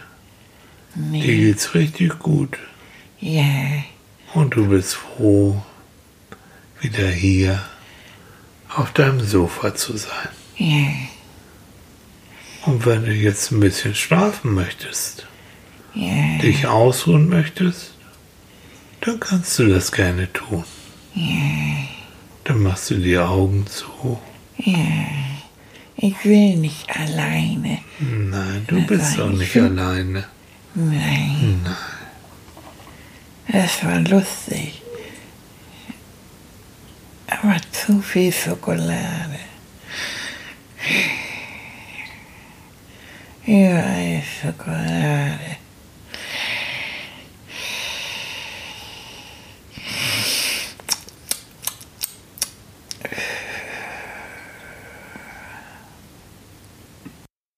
Dir 0.96 1.02
Nee. 1.02 1.22
geht's 1.38 1.74
richtig 1.74 2.20
gut. 2.20 2.58
Ja, 3.20 3.44
Und 4.36 4.56
du 4.56 4.68
bist 4.68 4.94
froh, 4.96 5.62
wieder 6.80 7.08
hier 7.10 7.60
auf 8.76 8.92
deinem 8.94 9.20
Sofa 9.22 9.74
zu 9.76 9.98
sein. 9.98 10.30
ja, 10.58 10.88
Und 12.66 12.86
wenn 12.86 13.06
du 13.06 13.12
jetzt 13.12 13.52
ein 13.52 13.60
bisschen 13.60 13.96
schlafen 13.96 14.54
möchtest, 14.54 15.28
ja, 15.94 16.38
dich 16.42 16.68
ausruhen 16.68 17.30
möchtest, 17.30 17.94
dann 19.02 19.20
kannst 19.20 19.58
du 19.60 19.68
das 19.68 19.92
gerne 19.92 20.32
tun. 20.34 20.64
Dann 22.44 22.62
machst 22.62 22.90
du 22.92 22.96
die 22.96 23.18
Augen 23.18 23.66
zu. 23.68 24.20
ja. 24.58 24.76
Ich 26.02 26.24
will 26.24 26.56
nicht 26.56 26.90
alleine. 26.98 27.80
Nein, 28.00 28.64
du 28.68 28.78
Das 28.78 28.88
bist 28.88 29.20
auch 29.20 29.28
nicht 29.32 29.54
nicht 29.54 29.58
alleine. 29.58 30.24
Nein. 30.74 31.68
Das 33.52 33.84
war 33.84 34.00
lustig. 34.00 34.82
Aber 37.28 37.58
zu 37.74 38.02
viel 38.02 38.32
Schokolade. 38.32 39.40
Überall 43.46 44.22
Schokolade. 44.22 45.58